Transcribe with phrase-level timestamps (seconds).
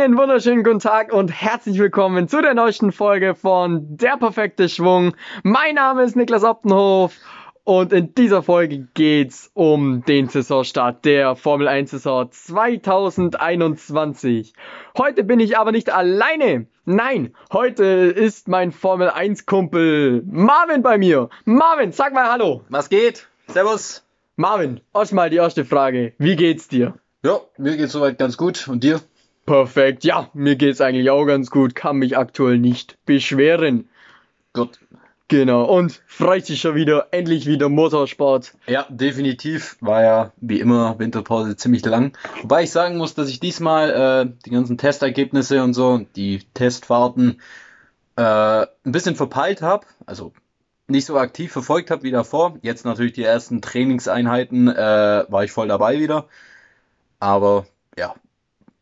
[0.00, 5.14] Einen wunderschönen guten Tag und herzlich willkommen zu der neuesten Folge von Der perfekte Schwung.
[5.42, 7.12] Mein Name ist Niklas Optenhof
[7.64, 14.54] und in dieser Folge geht's um den Saisonstart der Formel 1 Saison 2021.
[14.96, 16.66] Heute bin ich aber nicht alleine.
[16.86, 21.28] Nein, heute ist mein Formel 1 Kumpel Marvin bei mir.
[21.44, 22.62] Marvin, sag mal Hallo.
[22.70, 23.28] Was geht?
[23.48, 24.02] Servus.
[24.36, 26.14] Marvin, erstmal die erste Frage.
[26.16, 26.94] Wie geht's dir?
[27.22, 28.66] Ja, mir geht's soweit ganz gut.
[28.66, 28.98] Und dir?
[29.50, 30.04] Perfekt.
[30.04, 31.74] Ja, mir geht's eigentlich auch ganz gut.
[31.74, 33.88] Kann mich aktuell nicht beschweren.
[34.52, 34.78] Gut.
[35.26, 35.64] Genau.
[35.64, 38.54] Und freut sich schon wieder, endlich wieder Motorsport.
[38.68, 39.76] Ja, definitiv.
[39.80, 42.16] War ja wie immer Winterpause ziemlich lang.
[42.42, 47.40] Wobei ich sagen muss, dass ich diesmal äh, die ganzen Testergebnisse und so, die Testfahrten,
[48.14, 49.84] äh, ein bisschen verpeilt habe.
[50.06, 50.32] Also
[50.86, 52.56] nicht so aktiv verfolgt habe wie davor.
[52.62, 56.28] Jetzt natürlich die ersten Trainingseinheiten äh, war ich voll dabei wieder.
[57.18, 57.66] Aber
[57.98, 58.14] ja,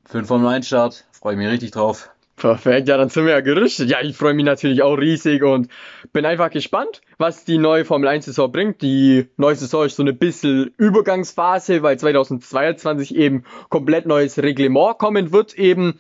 [0.08, 2.10] für den Formel 1 Start freue ich mich richtig drauf.
[2.36, 3.90] Perfekt, ja, dann sind wir ja gerüstet.
[3.90, 5.68] Ja, ich freue mich natürlich auch riesig und
[6.12, 8.80] bin einfach gespannt, was die neue Formel 1 Saison bringt.
[8.80, 15.32] Die neue Saison ist so eine bisschen Übergangsphase, weil 2022 eben komplett neues Reglement kommen
[15.32, 15.98] wird eben.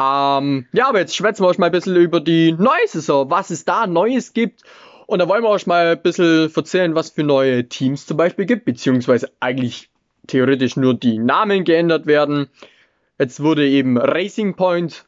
[0.00, 3.50] Ähm, ja, aber jetzt schwätzen wir euch mal ein bisschen über die neue Saison, was
[3.50, 4.62] es da Neues gibt.
[5.06, 8.46] Und da wollen wir euch mal ein bisschen erzählen, was für neue Teams zum Beispiel
[8.46, 9.90] gibt, beziehungsweise eigentlich
[10.28, 12.48] theoretisch nur die Namen geändert werden.
[13.22, 15.06] Jetzt wurde eben Racing Point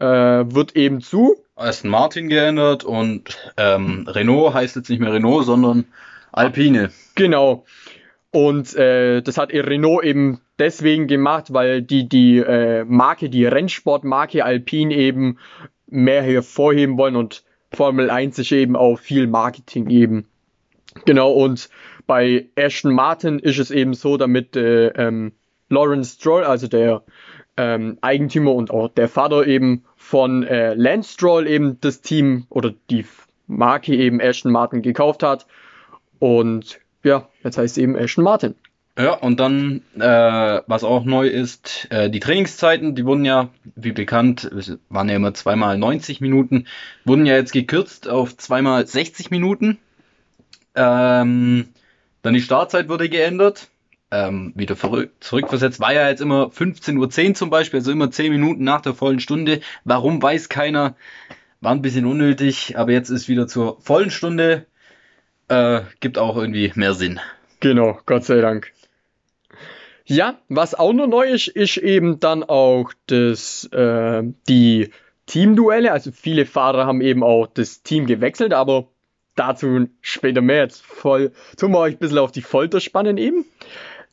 [0.00, 5.46] äh, wird eben zu Aston Martin geändert und ähm, Renault heißt jetzt nicht mehr Renault,
[5.46, 5.84] sondern
[6.32, 6.90] Alpine.
[7.14, 7.64] Genau.
[8.32, 14.44] Und äh, das hat Renault eben deswegen gemacht, weil die die äh, Marke, die Rennsportmarke
[14.44, 15.38] Alpine eben
[15.86, 20.26] mehr hervorheben wollen und Formel 1 ist eben auch viel Marketing eben.
[21.04, 21.70] Genau, und
[22.08, 25.30] bei Ashton Martin ist es eben so, damit äh, ähm,
[25.68, 27.04] Lawrence Stroll, also der
[27.56, 32.72] ähm, Eigentümer und auch der Vater eben von äh, Lance Stroll eben das Team oder
[32.90, 33.04] die
[33.46, 35.46] Marke eben Ashton Martin gekauft hat.
[36.18, 38.54] Und ja, jetzt heißt es eben Ashton Martin.
[38.98, 43.92] Ja, und dann, äh, was auch neu ist, äh, die Trainingszeiten, die wurden ja, wie
[43.92, 44.50] bekannt,
[44.90, 46.66] waren ja immer zweimal 90 Minuten,
[47.04, 49.78] wurden ja jetzt gekürzt auf zweimal 60 Minuten.
[50.74, 51.68] Ähm,
[52.20, 53.68] dann die Startzeit wurde geändert,
[54.12, 54.76] ähm, wieder
[55.20, 55.80] zurückversetzt.
[55.80, 59.18] War ja jetzt immer 15.10 Uhr zum Beispiel, also immer 10 Minuten nach der vollen
[59.18, 59.60] Stunde.
[59.84, 60.94] Warum weiß keiner.
[61.60, 64.66] War ein bisschen unnötig, aber jetzt ist wieder zur vollen Stunde.
[65.48, 67.20] Äh, gibt auch irgendwie mehr Sinn.
[67.60, 68.72] Genau, Gott sei Dank.
[70.04, 74.90] Ja, was auch noch neu ist, ist eben dann auch das, äh, die
[75.26, 75.92] Teamduelle.
[75.92, 78.88] Also viele Fahrer haben eben auch das Team gewechselt, aber
[79.36, 80.64] dazu später mehr.
[80.64, 83.46] Jetzt voll, tun wir euch ein bisschen auf die Folter spannen eben.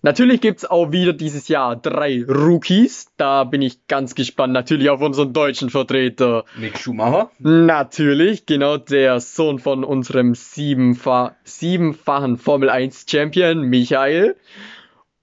[0.01, 3.11] Natürlich gibt's auch wieder dieses Jahr drei Rookies.
[3.17, 4.53] Da bin ich ganz gespannt.
[4.53, 6.45] Natürlich auf unseren deutschen Vertreter.
[6.57, 7.31] Mick Schumacher.
[7.39, 14.37] Natürlich, genau der Sohn von unserem siebenfach, siebenfachen Formel 1 Champion, Michael.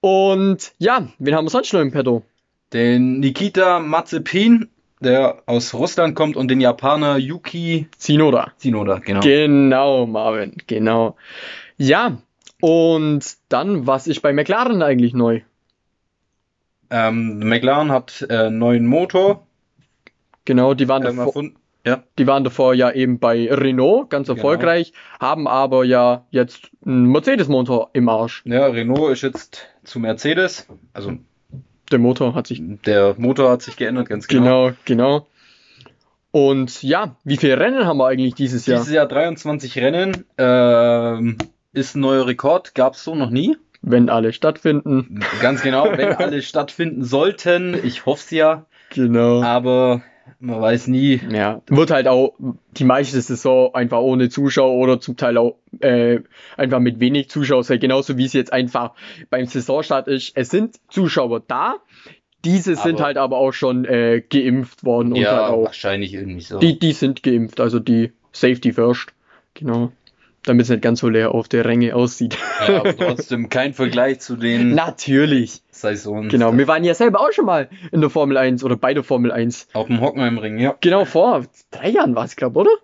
[0.00, 2.22] Und ja, wen haben wir sonst noch im Petto?
[2.75, 4.69] Den Nikita Mazepin,
[5.00, 8.53] der aus Russland kommt, und den Japaner Yuki Tsunoda.
[8.59, 9.20] Tsunoda, genau.
[9.20, 11.16] Genau, Marvin, genau.
[11.78, 12.19] Ja,
[12.61, 15.41] und dann, was ist bei McLaren eigentlich neu?
[16.91, 19.47] Ähm, McLaren hat äh, neuen Motor.
[20.44, 21.45] Genau, die waren, ähm, davor,
[21.84, 22.03] ja.
[22.19, 24.37] die waren davor ja eben bei Renault ganz genau.
[24.37, 25.31] erfolgreich, genau.
[25.31, 28.43] haben aber ja jetzt einen Mercedes-Motor im Arsch.
[28.47, 30.69] Ja, Renault ist jetzt zu Mercedes.
[30.93, 31.19] Also
[31.91, 32.62] der Motor hat sich.
[32.84, 34.72] Der Motor hat sich geändert, ganz genau.
[34.84, 35.27] Genau, genau.
[36.31, 38.78] Und ja, wie viele Rennen haben wir eigentlich dieses Jahr?
[38.78, 40.27] Dieses Jahr 23 Rennen.
[40.37, 41.39] Ähm,
[41.76, 43.56] ist ein neuer Rekord, gab es so noch nie.
[43.82, 45.20] Wenn alle stattfinden.
[45.41, 47.78] Ganz genau, wenn alle stattfinden sollten.
[47.84, 48.66] Ich hoffe es ja.
[48.91, 49.42] Genau.
[49.42, 50.03] Aber
[50.41, 51.21] man weiß nie.
[51.30, 52.34] Ja, wird halt auch
[52.72, 56.21] die meiste Saison einfach ohne Zuschauer oder zum Teil auch äh,
[56.56, 57.78] einfach mit wenig Zuschauer sein.
[57.78, 58.95] Genauso wie es jetzt einfach
[59.30, 60.33] beim Saisonstart ist.
[60.34, 61.77] Es sind Zuschauer da.
[62.45, 65.15] Diese aber sind halt aber auch schon äh, geimpft worden.
[65.15, 66.59] Ja, und halt auch, wahrscheinlich irgendwie so.
[66.59, 69.12] Die, die sind geimpft, also die Safety First.
[69.54, 69.92] Genau
[70.47, 72.39] damit es nicht ganz so leer auf der Ränge aussieht.
[72.66, 75.63] Ja, aber trotzdem kein Vergleich zu den Natürlich.
[75.71, 76.31] Saisons.
[76.31, 79.03] Genau, wir waren ja selber auch schon mal in der Formel 1 oder bei der
[79.03, 79.69] Formel 1.
[79.75, 80.75] Auf dem Hockenheimring, ja.
[80.81, 82.83] Genau, vor drei Jahren war es, glaube ich, oder?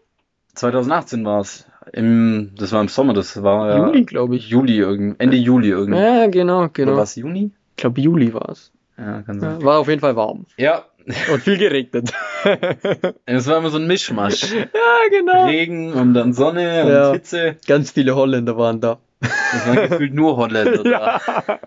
[0.55, 1.67] 2018 war es.
[1.93, 4.49] Im, das war im Sommer, das war Juli, glaube ich.
[4.49, 4.83] Juli,
[5.19, 6.01] Ende Juli irgendwie.
[6.01, 6.97] Ja, genau, genau.
[6.97, 7.51] War es Juni?
[7.71, 8.73] Ich glaube, Juli war es.
[8.99, 9.61] Ja, kann sein.
[9.61, 10.47] Ja, war auf jeden Fall warm.
[10.57, 10.85] Ja,
[11.33, 12.13] und viel geregnet.
[13.27, 14.53] es war immer so ein Mischmasch.
[14.53, 15.47] Ja, genau.
[15.47, 17.13] Regen und dann Sonne und ja.
[17.13, 17.57] Hitze.
[17.67, 18.99] Ganz viele Holländer waren da.
[19.21, 21.21] Das waren gefühlt nur Holländer ja.
[21.27, 21.61] da.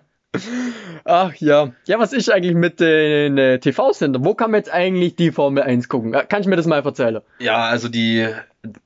[1.05, 1.71] Ach ja.
[1.87, 4.25] Ja, was ist eigentlich mit den äh, TV-Sendern?
[4.25, 6.13] Wo kann man jetzt eigentlich die Formel 1 gucken?
[6.13, 7.21] Äh, Kann ich mir das mal erzählen?
[7.39, 8.27] Ja, also die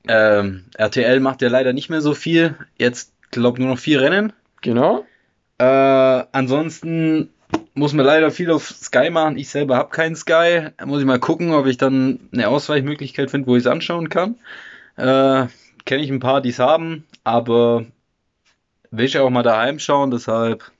[0.06, 2.56] ähm, RTL macht ja leider nicht mehr so viel.
[2.78, 4.32] Jetzt, glaube nur noch vier Rennen.
[4.60, 5.06] Genau.
[5.58, 7.30] Äh, ansonsten
[7.74, 9.38] muss man leider viel auf Sky machen.
[9.38, 10.68] Ich selber habe keinen Sky.
[10.84, 14.36] Muss ich mal gucken, ob ich dann eine Ausweichmöglichkeit finde, wo ich es anschauen kann.
[14.96, 15.46] Äh,
[15.86, 17.86] Kenne ich ein paar, die es haben, aber
[18.90, 20.70] will ich auch mal daheim schauen, deshalb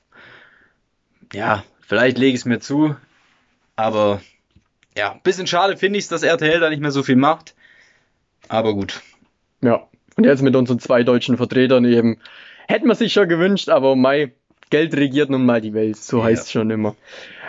[1.33, 2.97] ja, vielleicht lege ich es mir zu,
[3.77, 4.21] aber
[4.97, 7.55] ja, bisschen schade finde ich es, dass RTL da nicht mehr so viel macht,
[8.49, 9.01] aber gut.
[9.63, 9.87] Ja.
[10.17, 12.19] Und jetzt mit unseren zwei deutschen Vertretern eben.
[12.69, 14.33] Hätten wir sich schon gewünscht, aber Mai,
[14.71, 15.97] Geld regiert nun mal die Welt.
[15.97, 16.25] So Ja.
[16.25, 16.97] heißt es schon immer.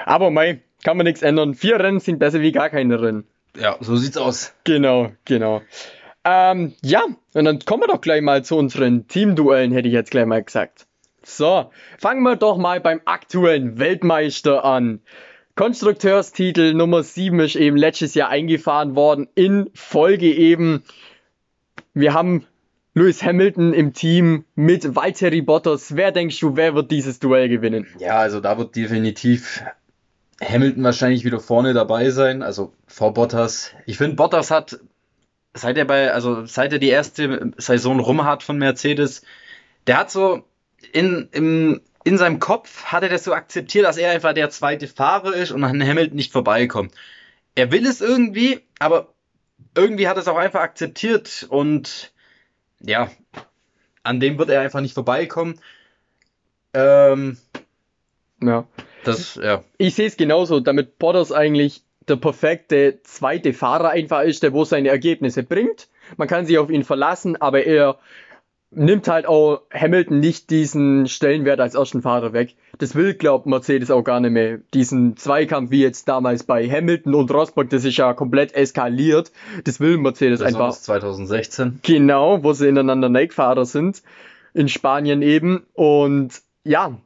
[0.05, 1.53] Aber Mai, kann man nichts ändern.
[1.53, 3.25] Vier Rennen sind besser wie gar keine Rennen.
[3.55, 4.53] Ja, so sieht's aus.
[4.63, 5.61] Genau, genau.
[6.23, 7.03] Ähm, ja,
[7.33, 10.43] und dann kommen wir doch gleich mal zu unseren Teamduellen, hätte ich jetzt gleich mal
[10.43, 10.85] gesagt.
[11.23, 15.01] So, fangen wir doch mal beim aktuellen Weltmeister an.
[15.55, 20.83] Konstrukteurstitel Nummer 7 ist eben letztes Jahr eingefahren worden, in Folge eben.
[21.93, 22.45] Wir haben
[22.93, 25.95] Lewis Hamilton im Team mit Valtteri Bottas.
[25.95, 27.87] Wer denkst du, wer wird dieses Duell gewinnen?
[27.99, 29.63] Ja, also da wird definitiv
[30.43, 33.71] Hamilton wahrscheinlich wieder vorne dabei sein, also vor Bottas.
[33.85, 34.79] Ich finde, Bottas hat,
[35.53, 39.21] seit er bei, also seit er die erste Saison rum hat von Mercedes,
[39.87, 40.43] der hat so
[40.91, 44.89] in, im, in seinem Kopf hat er das so akzeptiert, dass er einfach der zweite
[44.89, 46.93] Fahrer ist und an Hamilton nicht vorbeikommt.
[47.55, 49.13] Er will es irgendwie, aber
[49.75, 52.11] irgendwie hat er es auch einfach akzeptiert und
[52.85, 53.09] ja,
[54.03, 55.59] an dem wird er einfach nicht vorbeikommen.
[56.73, 57.37] Ähm,
[58.41, 58.65] Ja.
[59.03, 59.63] das, ja.
[59.77, 64.65] Ich sehe es genauso, damit Bottas eigentlich der perfekte zweite Fahrer einfach ist, der wo
[64.65, 65.87] seine Ergebnisse bringt.
[66.17, 67.99] Man kann sich auf ihn verlassen, aber er
[68.71, 72.55] nimmt halt auch Hamilton nicht diesen Stellenwert als ersten Fahrer weg.
[72.77, 74.59] Das will, glaubt Mercedes auch gar nicht mehr.
[74.73, 79.31] Diesen Zweikampf wie jetzt damals bei Hamilton und Rosberg, das ist ja komplett eskaliert.
[79.65, 80.67] Das will Mercedes Das einfach.
[80.67, 81.79] das 2016.
[81.83, 84.01] Genau, wo sie ineinander Neckfahrer sind.
[84.53, 85.65] In Spanien eben.
[85.73, 86.97] Und ja,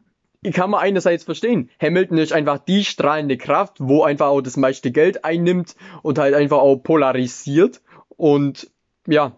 [0.41, 1.71] ich kann man einerseits verstehen.
[1.81, 6.35] Hamilton ist einfach die strahlende Kraft, wo einfach auch das meiste Geld einnimmt und halt
[6.35, 7.81] einfach auch polarisiert.
[8.09, 8.69] Und
[9.07, 9.33] ja,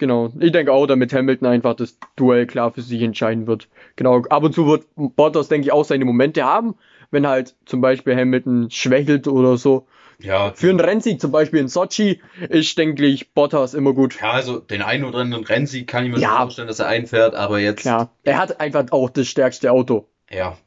[0.00, 0.32] genau.
[0.40, 3.68] Ich denke auch, damit Hamilton einfach das Duell klar für sich entscheiden wird.
[3.94, 4.22] Genau.
[4.24, 6.74] Ab und zu wird Bottas, denke ich, auch seine Momente haben,
[7.12, 9.86] wenn halt zum Beispiel Hamilton schwächelt oder so.
[10.22, 12.20] Ja, Für einen Rennsieg, zum Beispiel in Sochi,
[12.50, 14.20] ist, denke ich, Bottas immer gut.
[14.20, 16.42] ja, also den einen oder anderen Rennsieg kann ich mir Ja.
[16.42, 20.08] vorstellen, dass er einfährt, aber jetzt, Klar, er hat einfach auch das stärkste Auto.
[20.30, 20.58] ja.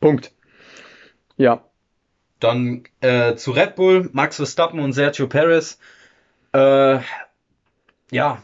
[0.00, 0.32] Punkt.
[1.38, 1.62] Ja,
[2.40, 5.78] Dann äh, zu Red Bull, Max Verstappen und Sergio Perez.
[6.52, 6.98] Äh,
[8.10, 8.42] ja,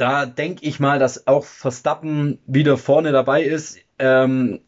[0.00, 3.78] da denke ich mal, dass auch Verstappen wieder vorne dabei ist.
[3.98, 4.60] Ähm,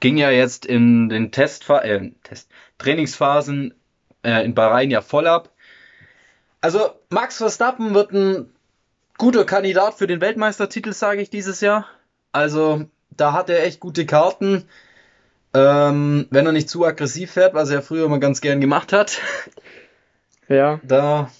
[0.00, 3.74] ging ja jetzt in den Testfa äh, Test Trainingsphasen
[4.22, 5.50] äh, in Bahrain ja voll ab.
[6.62, 8.50] Also Max Verstappen wird ein
[9.18, 11.86] guter Kandidat für den Weltmeistertitel, sage ich dieses Jahr.
[12.32, 14.64] Also da hat er echt gute Karten.
[15.52, 19.20] Ähm, wenn er nicht zu aggressiv fährt, was er früher immer ganz gern gemacht hat,
[20.48, 20.80] ja.
[20.82, 21.30] da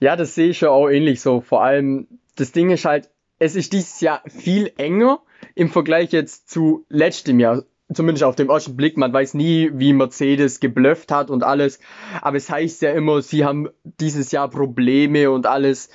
[0.00, 1.40] Ja, das sehe ich ja auch ähnlich so.
[1.40, 5.20] Vor allem, das Ding ist halt, es ist dieses Jahr viel enger
[5.54, 7.64] im Vergleich jetzt zu letztem Jahr.
[7.92, 8.96] Zumindest auf dem ersten Blick.
[8.96, 11.80] Man weiß nie, wie Mercedes geblufft hat und alles.
[12.22, 15.90] Aber es heißt ja immer, sie haben dieses Jahr Probleme und alles.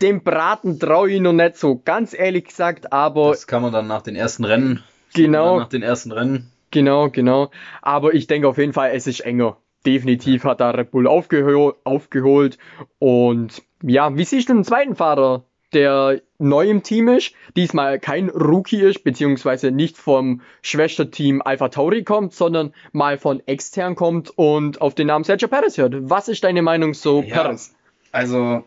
[0.00, 2.92] Dem Braten traue ich noch nicht so, ganz ehrlich gesagt.
[2.92, 7.08] Aber das kann man dann nach den ersten Rennen, genau, nach den ersten Rennen, Genau,
[7.10, 7.50] genau.
[7.82, 9.56] Aber ich denke auf jeden Fall, es ist enger.
[9.86, 12.58] Definitiv hat da Red Bull aufgehol aufgeholt.
[12.98, 18.28] Und ja, wie siehst du den zweiten Fahrer, der neu im Team ist, diesmal kein
[18.30, 24.80] Rookie ist, beziehungsweise nicht vom Schwesterteam Alpha Tauri kommt, sondern mal von extern kommt und
[24.80, 25.94] auf den Namen Sergio Perez hört.
[26.10, 27.42] Was ist deine Meinung so, Ja.
[27.42, 27.74] Perez?
[28.12, 28.64] also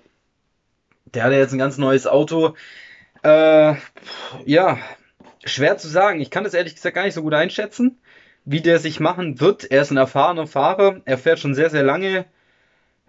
[1.14, 2.54] der hat ja jetzt ein ganz neues Auto.
[3.24, 3.76] Äh,
[4.46, 4.78] ja,
[5.44, 6.20] schwer zu sagen.
[6.22, 7.98] Ich kann das ehrlich gesagt gar nicht so gut einschätzen,
[8.46, 9.70] wie der sich machen wird.
[9.70, 11.02] Er ist ein erfahrener Fahrer.
[11.06, 12.26] Er fährt schon sehr, sehr lange.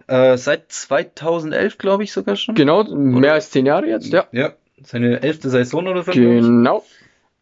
[0.07, 2.55] Äh, seit 2011, glaube ich, sogar schon.
[2.55, 4.27] Genau, mehr als zehn Jahre jetzt, ja.
[4.31, 6.11] Ja, seine elfte Saison oder so.
[6.11, 6.83] Genau.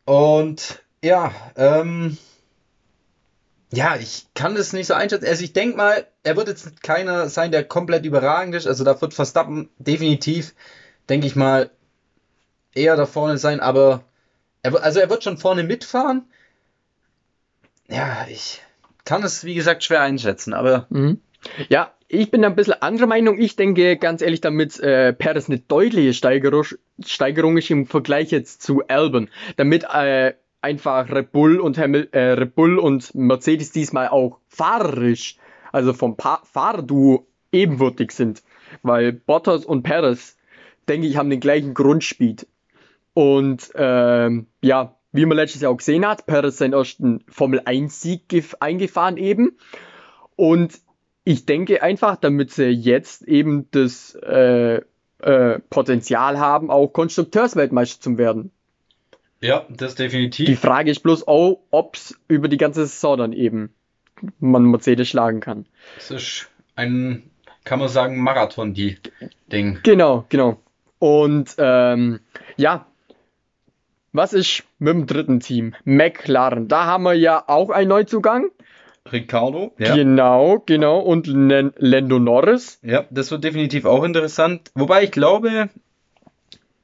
[0.06, 2.18] Und ja, ähm,
[3.72, 5.28] ja, ich kann das nicht so einschätzen.
[5.28, 8.68] Also ich denke mal, er wird jetzt keiner sein, der komplett überragend ist.
[8.68, 10.56] Also da wird Verstappen definitiv,
[11.08, 11.70] denke ich mal,
[12.74, 13.60] eher da vorne sein.
[13.60, 14.04] Aber
[14.64, 16.26] er, also er wird schon vorne mitfahren.
[17.90, 18.62] Ja, ich
[19.06, 20.54] kann es wie gesagt schwer einschätzen.
[20.54, 21.20] Aber Mhm.
[21.70, 23.40] Ja, ich bin ein bisschen anderer Meinung.
[23.40, 26.66] Ich denke ganz ehrlich, damit äh, Perez eine deutliche Steigerung,
[27.06, 29.30] Steigerung ist im Vergleich jetzt zu Albon.
[29.56, 35.38] Damit äh, einfach Red Bull und Hamil äh, Red Bull und Mercedes diesmal auch fahrerisch,
[35.72, 38.44] also vom pa Fahrerduo ebenwürdig sind.
[38.82, 40.36] Weil Bottas und Perez,
[40.88, 42.48] denke ich, haben den gleichen Grundspeed.
[43.14, 48.46] Und ähm, ja, wie man letztes Jahr auch gesehen hat, Perez seinen ersten Formel 1-Sieg
[48.60, 49.58] eingefahren eben.
[50.36, 50.80] Und
[51.24, 54.82] ich denke einfach, damit sie jetzt eben das äh,
[55.20, 58.52] äh, Potenzial haben, auch Konstrukteursweltmeister zu werden.
[59.42, 60.46] Ja, das definitiv.
[60.46, 63.74] Die Frage ist bloß auch, ob es über die ganze Saison dann eben
[64.40, 65.66] man Mercedes schlagen kann.
[65.96, 67.30] Das ist ein,
[67.64, 68.98] kann man sagen, Marathon, die
[69.52, 69.80] Ding.
[69.84, 70.60] Genau, genau.
[71.00, 72.20] Und ähm,
[72.58, 72.86] ja,
[74.12, 75.76] was ist mit dem dritten Team?
[75.84, 76.68] McLaren.
[76.68, 78.50] Da haben wir ja auch einen Neuzugang.
[79.12, 79.74] Ricardo.
[79.78, 79.96] Ja.
[79.96, 81.00] Genau, genau.
[81.00, 82.80] Und Len Lando Norris.
[82.84, 84.72] Ja, das wird definitiv auch interessant.
[84.76, 85.70] Wobei ich glaube,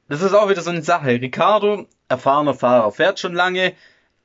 [0.08, 1.20] das ist auch wieder so eine Sache.
[1.20, 3.72] Ricardo, erfahrener Fahrer, fährt schon lange,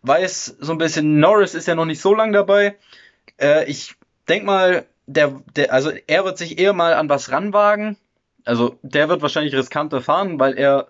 [0.03, 2.75] weiß so ein bisschen, Norris ist ja noch nicht so lange dabei.
[3.39, 3.95] Äh, ich
[4.27, 7.97] denke mal, der, der, also er wird sich eher mal an was ranwagen.
[8.45, 10.87] Also der wird wahrscheinlich riskanter fahren, weil er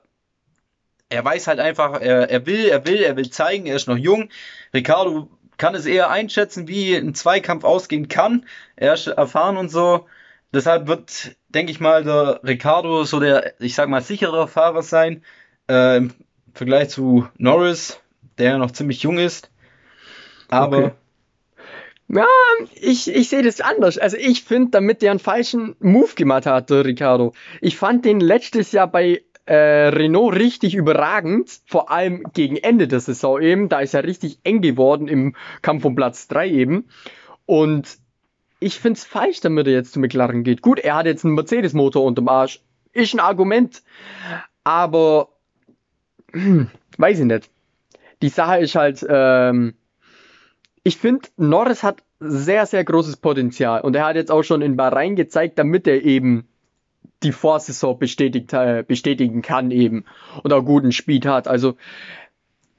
[1.12, 3.98] er weiß halt einfach, er, er will, er will, er will zeigen, er ist noch
[3.98, 4.30] jung.
[4.74, 8.46] Ricardo kann es eher einschätzen, wie ein Zweikampf ausgehen kann.
[8.76, 10.08] Er ist erfahren und so.
[10.54, 15.24] Deshalb wird, denke ich mal, der Ricardo so der, ich sag mal, sichere Fahrer sein.
[15.70, 16.14] Äh, Im
[16.54, 18.00] Vergleich zu Norris,
[18.38, 19.52] der noch ziemlich jung ist.
[20.50, 20.78] Aber.
[20.78, 20.92] Okay.
[22.14, 22.28] Ja,
[22.74, 23.98] ich, ich sehe das anders.
[23.98, 27.32] Also ich finde, damit der einen falschen Move gemacht hat, der Ricardo.
[27.62, 33.00] Ich fand den letztes Jahr bei äh, Renault richtig überragend, vor allem gegen Ende der
[33.00, 33.70] Saison eben.
[33.70, 36.90] Da ist er richtig eng geworden im Kampf um Platz 3 eben.
[37.46, 37.98] Und
[38.60, 40.62] ich finde es falsch, damit er jetzt zu McLaren geht.
[40.62, 42.62] Gut, er hat jetzt einen Mercedes-Motor unterm Arsch.
[42.94, 43.82] Ist ein Argument.
[44.64, 45.30] Aber
[46.32, 47.50] hm, weiß ich nicht.
[48.22, 49.74] Die Sache ist halt, ähm,
[50.84, 53.82] ich finde, Norris hat sehr, sehr großes Potenzial.
[53.82, 56.48] Und er hat jetzt auch schon in Bahrain gezeigt, damit er eben
[57.24, 60.06] die Vorsaison bestätigt, äh, bestätigen kann eben
[60.44, 61.48] und auch guten Speed hat.
[61.48, 61.76] Also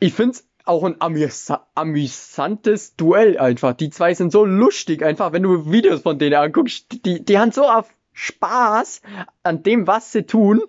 [0.01, 3.75] ich finde es auch ein amüsa amüsantes Duell einfach.
[3.75, 7.05] Die zwei sind so lustig einfach, wenn du Videos von denen anguckst.
[7.05, 9.03] Die, die haben so auf Spaß
[9.43, 10.63] an dem, was sie tun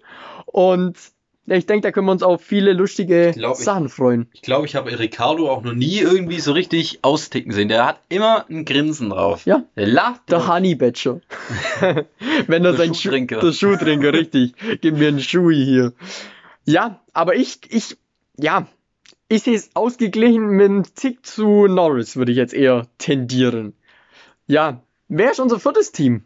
[0.46, 0.98] und
[1.46, 4.28] ja, ich denke, da können wir uns auf viele lustige glaub, Sachen freuen.
[4.32, 7.68] Ich glaube, ich habe Ricardo auch noch nie irgendwie so richtig austicken sehen.
[7.68, 9.46] Der hat immer ein Grinsen drauf.
[9.46, 9.64] Ja.
[9.76, 10.22] Der lacht.
[10.30, 11.20] Der Honey Badger.
[12.48, 13.40] Wenn er sein Schuhtrinker.
[13.40, 14.54] Schu der Schuhtrinker, richtig.
[14.80, 15.92] Gib mir einen Schuh hier.
[16.64, 17.98] Ja, aber ich, ich,
[18.38, 18.68] ja,
[19.28, 23.74] ich sehe es ausgeglichen mit einem Tick zu Norris, würde ich jetzt eher tendieren.
[24.48, 26.24] Ja, wer ist unser viertes Team?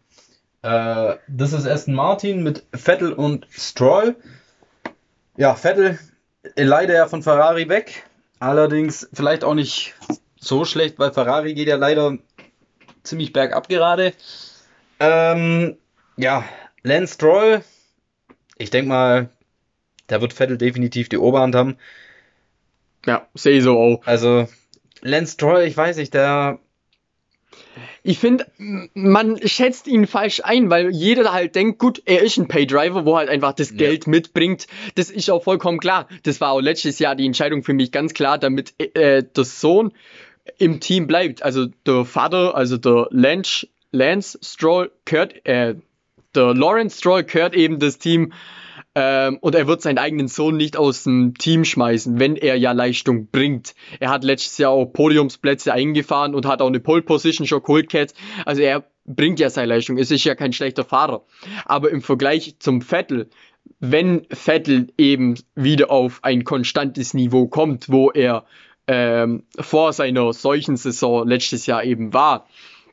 [0.62, 4.16] Äh, das ist Aston Martin mit Vettel und Stroll.
[5.38, 6.00] Ja, Vettel
[6.56, 8.03] leider ja von Ferrari weg.
[8.39, 9.96] Allerdings vielleicht auch nicht
[10.39, 12.17] so schlecht, weil Ferrari geht ja leider
[13.03, 14.13] ziemlich bergab gerade.
[15.00, 15.77] Ähm,
[16.15, 16.44] ja,
[16.84, 17.63] Lance Stroll,
[18.58, 19.29] ich denke mal,
[20.08, 21.77] da wird Vettel definitiv die Oberhand haben.
[23.06, 24.06] Ja, sehe ich so auch.
[24.06, 24.48] Also,
[25.01, 26.60] Lance Stroll, ich weiß nicht, der
[28.03, 28.46] ich finde,
[28.93, 33.17] man schätzt ihn falsch ein, weil jeder halt denkt, gut, er ist ein Paydriver, wo
[33.17, 33.77] halt einfach das ja.
[33.77, 34.67] Geld mitbringt.
[34.96, 36.07] Das ist auch vollkommen klar.
[36.24, 39.91] Das war auch letztes Jahr die Entscheidung für mich ganz klar, damit äh, der Sohn
[40.57, 41.43] im Team bleibt.
[41.43, 45.75] Also der Vater, also der Lance, Lance Stroll, gehört, äh,
[46.36, 48.34] der Lawrence Stroll gehört eben das Team
[49.00, 52.72] ähm, und er wird seinen eigenen Sohn nicht aus dem Team schmeißen, wenn er ja
[52.72, 53.75] Leistung bringt.
[54.00, 57.94] Er hat letztes Jahr auch Podiumsplätze eingefahren und hat auch eine Pole Position schon geholt.
[58.44, 60.00] Also er bringt ja seine Leistung.
[60.00, 61.25] Es ist ja kein schlechter Fahrer.
[61.66, 63.30] Aber im Vergleich zum Vettel,
[63.80, 68.46] wenn Vettel eben wieder auf ein konstantes Niveau kommt, wo er
[68.88, 72.48] ähm, vor seiner solchen Saison letztes Jahr eben war,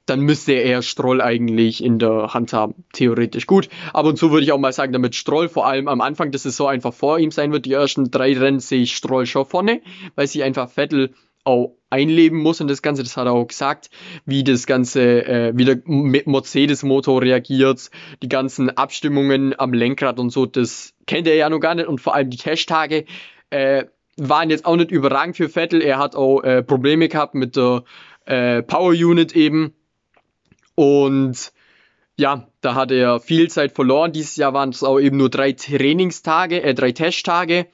[0.06, 2.84] dann müsste er Stroll eigentlich in der Hand haben.
[2.92, 3.68] Theoretisch gut.
[3.92, 6.40] Ab und zu würde ich auch mal sagen, damit Stroll vor allem am Anfang der
[6.40, 7.66] Saison einfach vor ihm sein wird.
[7.66, 9.80] Die ersten drei Rennen sehe ich Stroll schon vorne,
[10.14, 13.90] weil sich einfach Vettel auch einleben muss und das Ganze, das hat er auch gesagt,
[14.24, 17.90] wie das Ganze, äh, wie der Mercedes-Motor reagiert,
[18.22, 22.00] die ganzen Abstimmungen am Lenkrad und so, das kennt er ja noch gar nicht und
[22.00, 23.04] vor allem die Testtage
[23.50, 23.84] äh,
[24.16, 25.82] waren jetzt auch nicht überragend für Vettel.
[25.82, 27.84] Er hat auch äh, Probleme gehabt mit der
[28.26, 29.74] äh, Power Unit eben
[30.74, 31.52] und
[32.16, 34.12] ja, da hat er viel Zeit verloren.
[34.12, 37.66] Dieses Jahr waren es auch eben nur drei Trainingstage, äh, drei Testtage.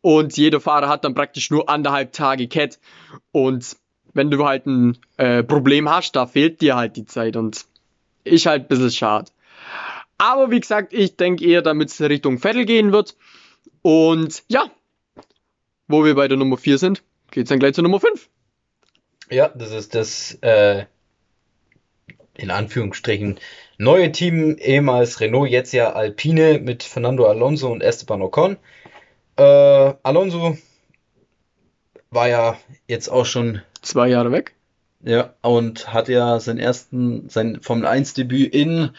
[0.00, 2.78] Und jeder Fahrer hat dann praktisch nur anderthalb Tage Cat.
[3.32, 3.76] Und
[4.12, 7.36] wenn du halt ein äh, Problem hast, da fehlt dir halt die Zeit.
[7.36, 7.64] Und
[8.24, 9.30] ist halt ein bisschen schade.
[10.18, 13.16] Aber wie gesagt, ich denke eher, damit es Richtung Vettel gehen wird.
[13.82, 14.70] Und ja,
[15.86, 18.28] wo wir bei der Nummer 4 sind, geht's dann gleich zur Nummer 5.
[19.30, 20.86] Ja, das ist das äh,
[22.38, 23.38] in Anführungsstrichen
[23.76, 28.56] neue Team, ehemals Renault, jetzt ja Alpine mit Fernando Alonso und Esteban Ocon.
[29.36, 29.42] Äh,
[30.02, 30.56] Alonso
[32.10, 34.54] war ja jetzt auch schon Zwei Jahre weg.
[35.02, 38.90] ja und hat ja seinen ersten sein Formel 1 Debüt in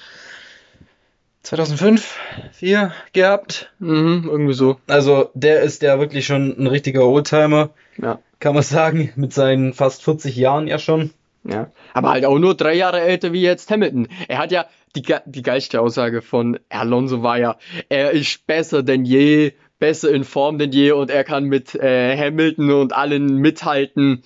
[1.43, 2.17] 2005,
[2.51, 3.72] 4 gehabt.
[3.79, 4.77] Mhm, irgendwie so.
[4.88, 8.19] Also der ist ja wirklich schon ein richtiger Oldtimer, Ja.
[8.39, 11.12] kann man sagen, mit seinen fast 40 Jahren ja schon.
[11.51, 11.72] Ja.
[11.94, 14.08] Aber halt auch nur drei Jahre älter wie jetzt Hamilton.
[14.27, 17.58] Er hat ja, die, die geilste Aussage von Alonso war ja,
[17.89, 22.18] er ist besser denn je, besser in Form denn je und er kann mit äh,
[22.18, 24.24] Hamilton und allen mithalten.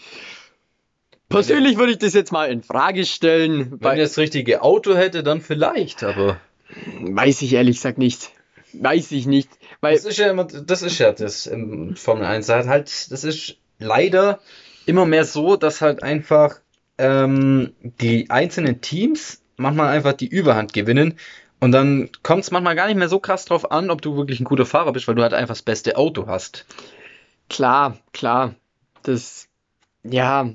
[1.30, 5.24] Persönlich würde ich das jetzt mal in Frage stellen, Wenn er das richtige Auto hätte,
[5.24, 6.38] dann vielleicht, aber
[7.02, 8.32] weiß ich ehrlich gesagt nicht.
[8.74, 9.50] Weiß ich nicht,
[9.82, 12.48] weil das ist ja immer, das ist ja das im Formel 1.
[12.48, 14.40] Da hat halt, das ist leider
[14.86, 16.60] immer mehr so, dass halt einfach
[16.98, 21.18] ähm, die einzelnen Teams manchmal einfach die Überhand gewinnen.
[21.60, 24.40] Und dann kommt es manchmal gar nicht mehr so krass drauf an, ob du wirklich
[24.40, 26.66] ein guter Fahrer bist, weil du halt einfach das beste Auto hast.
[27.50, 28.56] Klar, klar.
[29.04, 29.48] Das,
[30.04, 30.50] ja,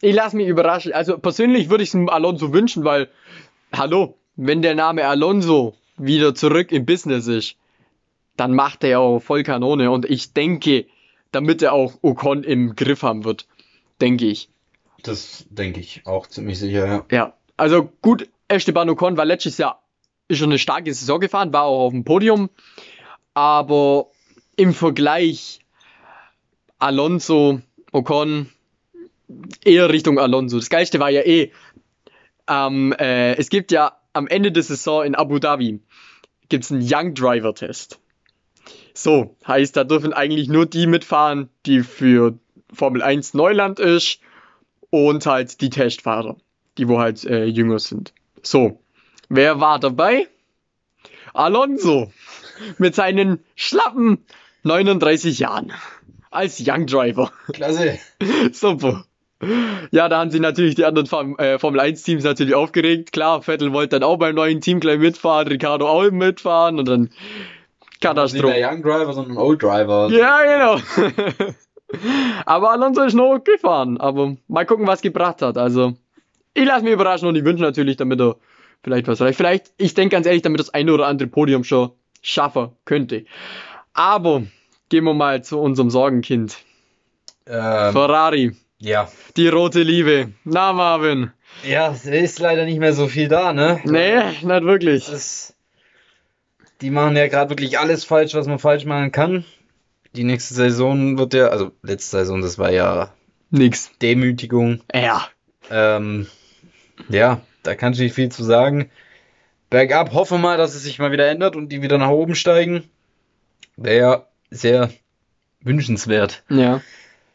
[0.00, 0.92] ich lasse mich überraschen.
[0.92, 3.08] Also persönlich würde ich es Alonso wünschen, weil,
[3.72, 7.56] hallo, wenn der Name Alonso wieder zurück im Business ist,
[8.36, 9.90] dann macht er auch voll Kanone.
[9.90, 10.86] Und ich denke,
[11.32, 13.46] damit er auch Ocon im Griff haben wird,
[14.00, 14.48] denke ich.
[15.02, 17.04] Das denke ich auch ziemlich sicher, ja.
[17.10, 19.82] Ja, also gut, Esteban Ocon war letztes Jahr
[20.30, 22.50] schon eine starke Saison gefahren, war auch auf dem Podium,
[23.34, 24.08] aber
[24.56, 25.60] im Vergleich
[26.78, 27.60] Alonso,
[27.92, 28.50] Ocon,
[29.64, 30.58] eher Richtung Alonso.
[30.58, 31.52] Das Geilste war ja eh,
[32.48, 35.80] ähm, äh, es gibt ja am Ende der Saison in Abu Dhabi
[36.48, 38.00] gibt's einen Young Driver Test.
[38.94, 42.38] So, heißt, da dürfen eigentlich nur die mitfahren, die für
[42.72, 44.20] Formel 1 Neuland ist
[44.90, 46.36] und halt die Testfahrer,
[46.76, 48.12] die wo halt äh, jünger sind.
[48.42, 48.80] So,
[49.28, 50.26] wer war dabei?
[51.34, 52.10] Alonso
[52.78, 54.24] mit seinen schlappen
[54.64, 55.72] 39 Jahren
[56.30, 57.30] als Young Driver.
[57.52, 57.98] Klasse.
[58.52, 59.04] Super.
[59.92, 63.12] Ja, da haben sich natürlich die anderen Form, äh, Formel 1 Teams natürlich aufgeregt.
[63.12, 67.02] Klar, Vettel wollte dann auch beim neuen Team gleich mitfahren, Ricardo auch mitfahren und dann
[67.02, 68.48] Nicht Katastrophe.
[68.48, 70.08] mehr Young Driver, sondern Old Driver.
[70.10, 71.14] Ja, genau.
[72.46, 73.98] aber Alonso ist noch gefahren.
[73.98, 75.56] Aber mal gucken, was gebracht hat.
[75.56, 75.94] Also,
[76.54, 78.36] ich lasse mich überraschen und ich wünsche natürlich, damit er
[78.82, 79.36] vielleicht was reicht.
[79.36, 83.24] Vielleicht, ich denke ganz ehrlich, damit das eine oder andere Podium schon schaffen könnte.
[83.92, 84.42] Aber
[84.88, 86.58] gehen wir mal zu unserem Sorgenkind.
[87.46, 89.08] Ähm, Ferrari, ja.
[89.36, 90.32] die rote Liebe.
[90.44, 91.32] Na, Marvin.
[91.64, 93.80] Ja, es ist leider nicht mehr so viel da, ne?
[93.84, 95.08] Nee, nicht wirklich.
[95.08, 95.56] Ist,
[96.80, 99.44] die machen ja gerade wirklich alles falsch, was man falsch machen kann.
[100.14, 103.12] Die nächste Saison wird ja, also letzte Saison, das war ja
[103.50, 103.90] Nix.
[104.00, 104.80] Demütigung.
[104.94, 105.28] Ja.
[105.70, 106.26] Ähm,
[107.08, 108.90] ja, da kann ich nicht viel zu sagen.
[109.70, 112.84] Bergab, hoffe mal, dass es sich mal wieder ändert und die wieder nach oben steigen.
[113.76, 114.90] Wäre ja sehr
[115.60, 116.42] wünschenswert.
[116.48, 116.80] Ja.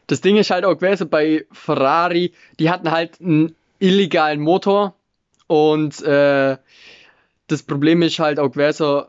[0.06, 4.94] Das Ding ist halt auch gewesen bei Ferrari, die hatten halt einen illegalen Motor
[5.46, 6.56] und äh,
[7.46, 9.04] das Problem ist halt auch gewesen,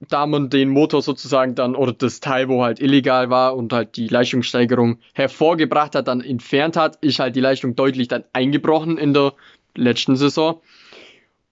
[0.00, 3.96] da man den Motor sozusagen dann oder das Teil, wo halt illegal war und halt
[3.96, 9.12] die Leistungssteigerung hervorgebracht hat, dann entfernt hat, ist halt die Leistung deutlich dann eingebrochen in
[9.12, 9.34] der
[9.74, 10.60] letzten Saison.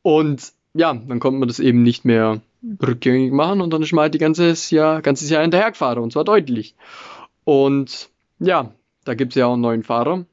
[0.02, 2.40] Und ja, dann konnte man das eben nicht mehr
[2.82, 6.24] rückgängig machen und dann ist man halt die ganzes Jahr, ganzes Jahr hinterhergefahren und zwar
[6.24, 6.74] deutlich.
[7.44, 8.72] Und ja,
[9.04, 10.24] da gibt es ja auch einen neuen Fahrer.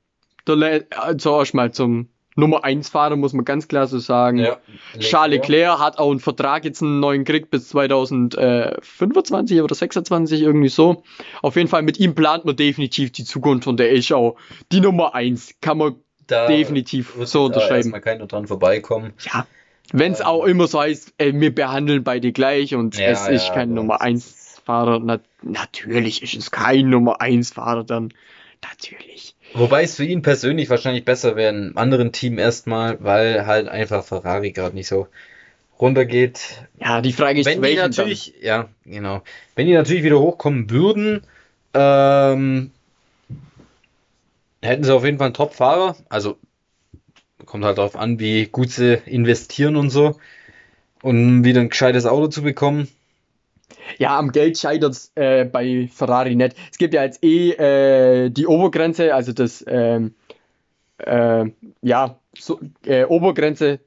[0.47, 4.47] Der Le also erstmal zum Nummer 1 Fahrer muss man ganz klar so sagen.
[4.99, 10.69] Charles Leclerc hat auch einen Vertrag jetzt einen neuen gekriegt bis 2025 oder 26 irgendwie
[10.69, 11.03] so.
[11.41, 14.37] Auf jeden Fall mit ihm plant man definitiv die Zukunft und der ist auch
[14.71, 15.55] die Nummer 1.
[15.61, 15.95] Kann man
[16.27, 17.75] Da definitiv so unterschreiben.
[17.75, 19.13] erstmal keiner dran vorbeikommen.
[19.19, 19.45] Ja,
[19.91, 23.47] wenn es auch immer so heißt, äh, wir behandeln beide gleich und Ja, es ist
[23.49, 24.99] ja, kein Nummer es 1 Fahrer.
[24.99, 28.13] Na, natürlich ist es kein Nummer 1 Fahrer dann.
[28.63, 29.35] Natürlich.
[29.53, 34.03] Wobei es für ihn persönlich wahrscheinlich besser wäre, einem anderen Team erstmal, weil halt einfach
[34.03, 35.07] Ferrari gerade nicht so
[35.79, 36.65] runtergeht.
[36.79, 39.21] Ja, die Frage ist, Wenn die natürlich, ja, genau.
[39.55, 41.21] Wenn die natürlich wieder hochkommen würden,
[41.73, 42.71] ähm,
[44.61, 45.97] hätten sie auf jeden Fall einen Top-Fahrer.
[46.09, 46.37] Also
[47.45, 50.19] kommt halt darauf an, wie gut sie investieren und so.
[51.01, 52.87] Und wieder ein gescheites Auto zu bekommen.
[53.97, 56.55] Ja, am Geld scheitert es äh, bei Ferrari nicht.
[56.71, 60.13] Es gibt ja jetzt eh äh, die Obergrenze, also das, ähm,
[60.97, 61.45] äh,
[61.81, 63.79] ja, so, äh, Obergrenze,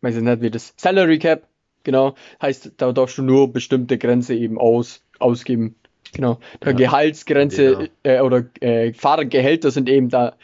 [0.00, 1.46] weiß ich nicht, wie das, Salary Cap,
[1.82, 5.76] genau, heißt, da darfst du nur bestimmte Grenze eben aus, ausgeben
[6.12, 7.88] Genau, der ja, Gehaltsgrenze genau.
[8.04, 10.36] äh, oder äh, Fahrergehälter sind eben da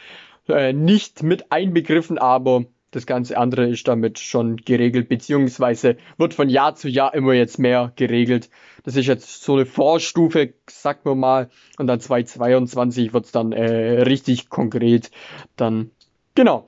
[0.73, 6.75] nicht mit einbegriffen, aber das ganze andere ist damit schon geregelt, beziehungsweise wird von Jahr
[6.75, 8.49] zu Jahr immer jetzt mehr geregelt.
[8.83, 13.53] Das ist jetzt so eine Vorstufe, sagt man mal, und dann 2022 wird es dann
[13.53, 15.09] äh, richtig konkret.
[15.55, 15.91] Dann,
[16.35, 16.67] genau.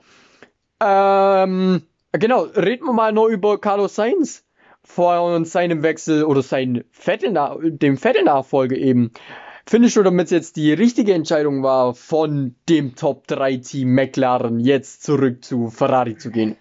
[0.80, 1.82] Ähm,
[2.12, 4.44] genau, reden wir mal noch über Carlos Sainz
[4.82, 7.32] vor seinem Wechsel oder sein Vettel,
[7.62, 9.12] dem Vettel-Nachfolge eben.
[9.66, 15.44] Findest du, damit es jetzt die richtige Entscheidung war, von dem Top-3-Team McLaren jetzt zurück
[15.44, 16.56] zu Ferrari zu gehen?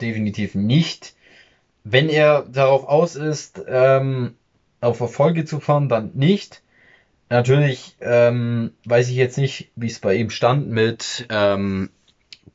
[0.00, 1.14] Definitiv nicht.
[1.82, 4.34] Wenn er darauf aus ist, ähm,
[4.80, 6.62] auf Erfolge zu fahren, dann nicht.
[7.28, 11.90] Natürlich ähm, weiß ich jetzt nicht, wie es bei ihm stand mit ähm,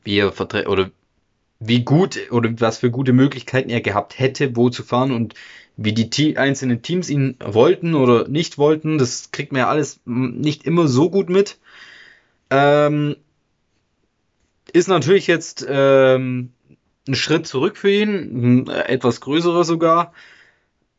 [0.04, 0.90] wie er vertre oder
[1.60, 5.34] wie gut oder was für gute Möglichkeiten er gehabt hätte, wo zu fahren und
[5.76, 8.98] wie die Te einzelnen Teams ihn wollten oder nicht wollten.
[8.98, 11.58] Das kriegt man ja alles nicht immer so gut mit.
[12.50, 13.16] Ähm,
[14.72, 16.52] ist natürlich jetzt ähm,
[17.08, 20.12] ein Schritt zurück für ihn, etwas größerer sogar.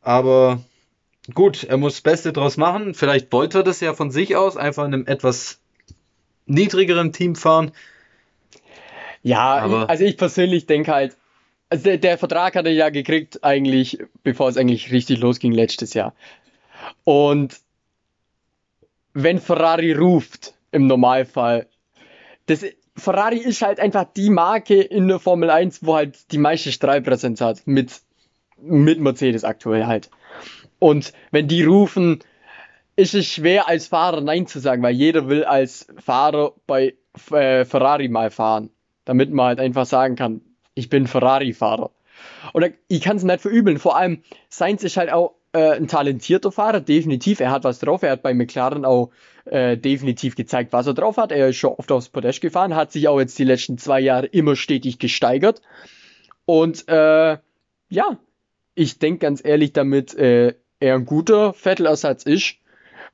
[0.02, 0.64] Aber
[1.34, 2.94] gut, er muss das Beste draus machen.
[2.94, 5.60] Vielleicht wollte er das ja von sich aus, einfach in einem etwas
[6.46, 7.72] niedrigeren Team fahren.
[9.22, 11.16] Ja, Aber also ich persönlich denke halt,
[11.70, 15.94] also der, der Vertrag hat er ja gekriegt, eigentlich, bevor es eigentlich richtig losging letztes
[15.94, 16.14] Jahr.
[17.04, 17.60] Und
[19.14, 21.68] wenn Ferrari ruft, im Normalfall,
[22.48, 26.72] das, Ferrari ist halt einfach die Marke in der Formel 1, wo halt die meiste
[26.72, 28.02] Strahlpräsenz hat, mit,
[28.62, 30.10] mit Mercedes aktuell halt.
[30.80, 32.20] Und wenn die rufen,
[32.96, 36.96] ist es schwer als Fahrer Nein zu sagen, weil jeder will als Fahrer bei
[37.32, 38.70] äh, Ferrari mal fahren,
[39.06, 40.42] damit man halt einfach sagen kann,
[40.76, 41.92] ich bin Ferrari-Fahrer.
[42.54, 43.80] Und ich kann es nicht verübeln.
[43.80, 47.40] Vor allem, Sainz ist halt auch äh, ein talentierter Fahrer, definitiv.
[47.40, 48.04] Er hat was drauf.
[48.04, 49.12] Er hat bei McLaren auch
[49.46, 51.32] äh, definitiv gezeigt, was er drauf hat.
[51.32, 54.26] Er ist schon oft aufs Podest gefahren, hat sich auch jetzt die letzten zwei Jahre
[54.28, 55.62] immer stetig gesteigert.
[56.46, 57.38] Und äh,
[57.90, 58.18] ja,
[58.76, 62.56] ich denke ganz ehrlich, damit äh, er ein guter Vettelersatz ist.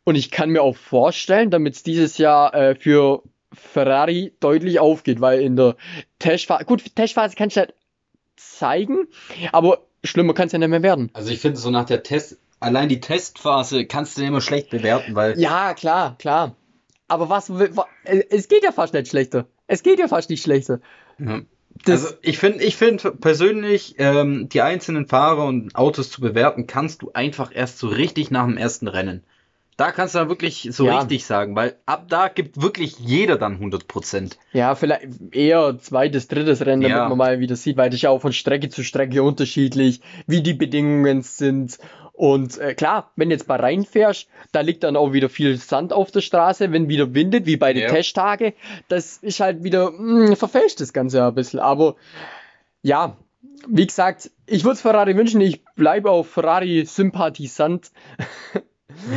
[0.06, 3.24] Und ich kann mir auch vorstellen, damit es dieses Jahr äh, für
[3.60, 5.76] Ferrari deutlich aufgeht, weil in der
[6.20, 7.74] Testphase, gut, Testphase kannst du halt
[8.36, 9.08] zeigen,
[9.52, 11.10] aber schlimmer kann es ja nicht mehr werden.
[11.14, 15.16] Also ich finde so nach der Test, allein die Testphase kannst du immer schlecht bewerten,
[15.16, 15.40] weil.
[15.40, 16.56] Ja, klar, klar.
[17.08, 17.50] Aber was,
[18.04, 19.48] es geht ja fast nicht schlechter.
[19.68, 20.80] Es geht ja fast nicht schlechter.
[21.18, 21.42] Ja.
[21.88, 27.02] also ich finde, ich finde persönlich, ähm, die einzelnen Fahrer und Autos zu bewerten, kannst
[27.02, 29.24] du einfach erst so richtig nach dem ersten Rennen.
[29.80, 31.00] Da kannst du dann wirklich so ja.
[31.00, 34.38] richtig sagen, weil ab da gibt wirklich jeder dann 100 Prozent.
[34.52, 37.08] Ja, vielleicht eher zweites, drittes Rennen, damit ja.
[37.08, 40.42] man mal wieder sieht, weil das ist ja auch von Strecke zu Strecke unterschiedlich, wie
[40.42, 41.80] die Bedingungen sind.
[42.12, 46.12] Und äh, klar, wenn jetzt mal reinfährst, da liegt dann auch wieder viel Sand auf
[46.12, 47.90] der Straße, wenn wieder windet, wie bei den ja.
[47.90, 48.56] Testtage.
[48.90, 51.62] Das ist halt wieder, mh, hm, verfälscht das Ganze ein bisschen.
[51.62, 51.96] Aber
[52.82, 53.16] ja,
[53.66, 57.92] wie gesagt, ich würde es Ferrari wünschen, ich bleibe auf Ferrari-Sympathisant.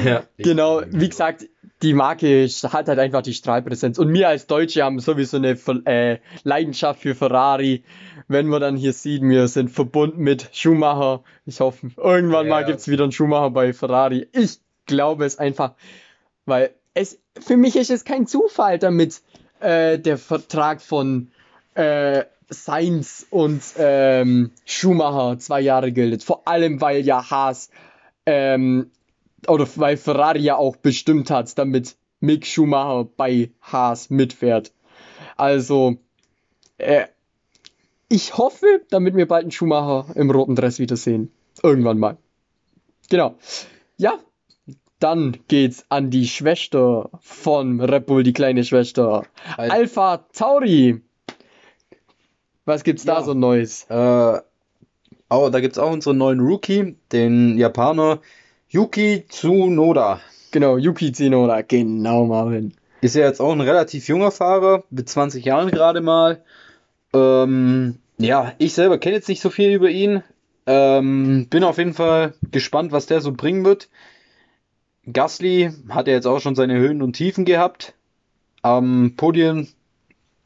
[0.04, 1.46] Ja, genau, wie gesagt,
[1.82, 3.98] die Marke hat halt einfach die Strahlpräsenz.
[3.98, 7.82] Und wir als Deutsche haben sowieso eine äh, Leidenschaft für Ferrari.
[8.28, 11.24] Wenn man dann hier sieht, wir sind verbunden mit Schumacher.
[11.44, 12.50] Ich hoffe, irgendwann ja.
[12.50, 14.28] mal gibt es wieder einen Schumacher bei Ferrari.
[14.32, 15.74] Ich glaube es einfach,
[16.46, 19.22] weil es für mich ist es kein Zufall, damit
[19.60, 21.32] äh, der Vertrag von
[21.74, 26.22] äh, Sainz und ähm, Schumacher zwei Jahre gilt.
[26.22, 27.70] Vor allem, weil ja Haas
[28.26, 28.90] ähm,
[29.46, 34.72] oder weil Ferrari ja auch bestimmt hat, damit Mick Schumacher bei Haas mitfährt.
[35.36, 35.96] Also,
[36.78, 37.06] äh,
[38.08, 41.32] ich hoffe, damit wir bald einen Schumacher im roten Dress wiedersehen.
[41.62, 42.16] Irgendwann mal.
[43.08, 43.36] Genau.
[43.96, 44.18] Ja,
[44.98, 49.24] dann geht's an die Schwester von Red Bull, die kleine Schwester.
[49.56, 51.02] Al Alpha Tauri.
[52.64, 53.16] Was gibt's ja.
[53.16, 53.84] da so Neues?
[53.88, 54.40] Äh,
[55.30, 58.20] oh, da gibt's auch unseren neuen Rookie, den Japaner
[58.72, 60.20] Yuki Tsunoda.
[60.50, 62.72] Genau, Yuki Tsunoda, genau, Marvin.
[63.02, 66.42] Ist ja jetzt auch ein relativ junger Fahrer, mit 20 Jahren gerade mal.
[67.12, 70.22] Ähm, ja, ich selber kenne jetzt nicht so viel über ihn.
[70.64, 73.90] Ähm, bin auf jeden Fall gespannt, was der so bringen wird.
[75.12, 77.92] Gasly hat ja jetzt auch schon seine Höhen und Tiefen gehabt.
[78.62, 79.68] Am Podien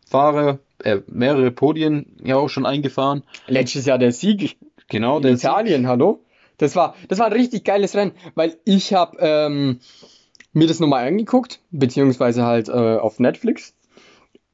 [0.04, 3.22] fahre, äh, mehrere Podien ja auch schon eingefahren.
[3.46, 4.56] Letztes Jahr der Sieg.
[4.88, 5.88] Genau, in der Italien, Sieg.
[5.88, 6.25] hallo?
[6.58, 9.80] Das war, das war ein richtig geiles Rennen, weil ich habe ähm,
[10.52, 13.74] mir das nochmal angeguckt, beziehungsweise halt äh, auf Netflix.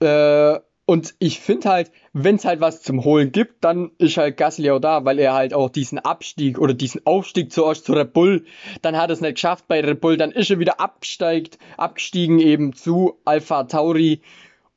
[0.00, 4.36] Äh, Und ich finde halt, wenn es halt was zum Holen gibt, dann ist halt
[4.36, 8.12] Gasly auch da, weil er halt auch diesen Abstieg oder diesen Aufstieg zuerst zu Red
[8.12, 8.44] Bull,
[8.82, 12.40] dann hat er es nicht geschafft bei Red Bull, dann ist er wieder absteigt, abgestiegen
[12.40, 14.22] eben zu Alpha Tauri.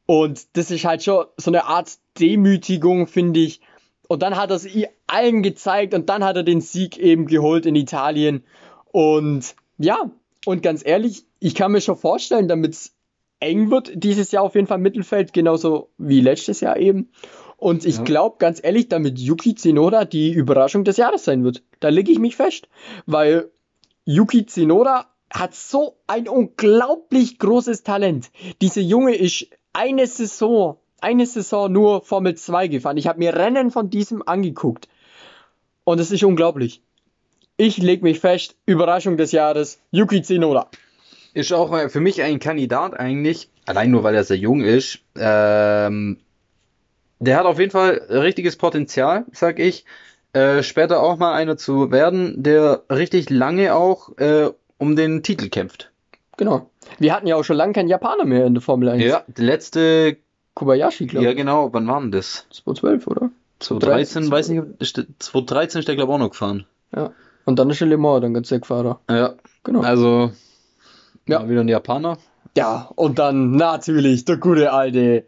[0.06, 3.60] Und das ist halt schon so eine Art Demütigung, finde ich.
[4.08, 4.68] Und dann hat er es
[5.15, 8.43] allen gezeigt und dann hat er den Sieg eben geholt in Italien.
[8.91, 10.12] Und ja,
[10.45, 12.93] und ganz ehrlich, ich kann mir schon vorstellen, damit es
[13.39, 17.12] eng wird dieses Jahr auf jeden Fall Mittelfeld, genauso wie letztes Jahr eben.
[17.58, 18.04] Und ich ja.
[18.04, 21.63] glaube ganz ehrlich, damit Yuki Tsunoda die Überraschung des Jahres sein wird.
[21.80, 22.67] Da lege ich mich fest,
[23.06, 23.49] weil
[24.04, 28.32] Yuki Tsunoda hat so ein unglaublich großes Talent.
[28.62, 32.97] Diese Junge ist eine Saison, eine Saison nur Formel 2 gefahren.
[32.97, 34.88] Ich habe mir Rennen von diesem angeguckt.
[35.86, 36.82] Und es ist unglaublich.
[37.56, 40.69] Ich lege mich fest, Überraschung des Jahres, Yuki Tsunoda
[41.36, 45.00] ist auch für mich ein Kandidat eigentlich, allein nur weil er sehr jung ist.
[45.17, 46.17] Ähm,
[47.19, 49.86] der hat auf jeden Fall richtiges Potenzial, sag ich.
[50.32, 55.50] Äh, später auch mal einer zu werden, der richtig lange auch äh, um den Titel
[55.50, 55.91] kämpft.
[56.38, 56.69] Genau.
[57.00, 59.04] Wir hatten ja auch schon lange keinen Japaner mehr in der Formel 1.
[59.04, 60.17] Ja, der letzte.
[60.54, 61.30] Kobayashi, glaube ich.
[61.30, 61.74] Ja, genau.
[61.74, 62.48] Wann war denn das?
[62.52, 63.30] 2012, oder?
[63.60, 65.24] 2013, 2013 weiß nicht.
[65.24, 66.65] 2013 ist der, glaube ich, auch noch gefahren.
[66.96, 67.12] Ja.
[67.46, 69.00] Und dann ist er Le Mans, dann ganz Fahrer.
[69.10, 69.36] Ja.
[69.63, 69.82] Genau.
[69.82, 70.32] Also,
[71.28, 71.48] ja.
[71.48, 72.18] Wieder ein Japaner.
[72.58, 75.26] Ja, und dann natürlich der gute alte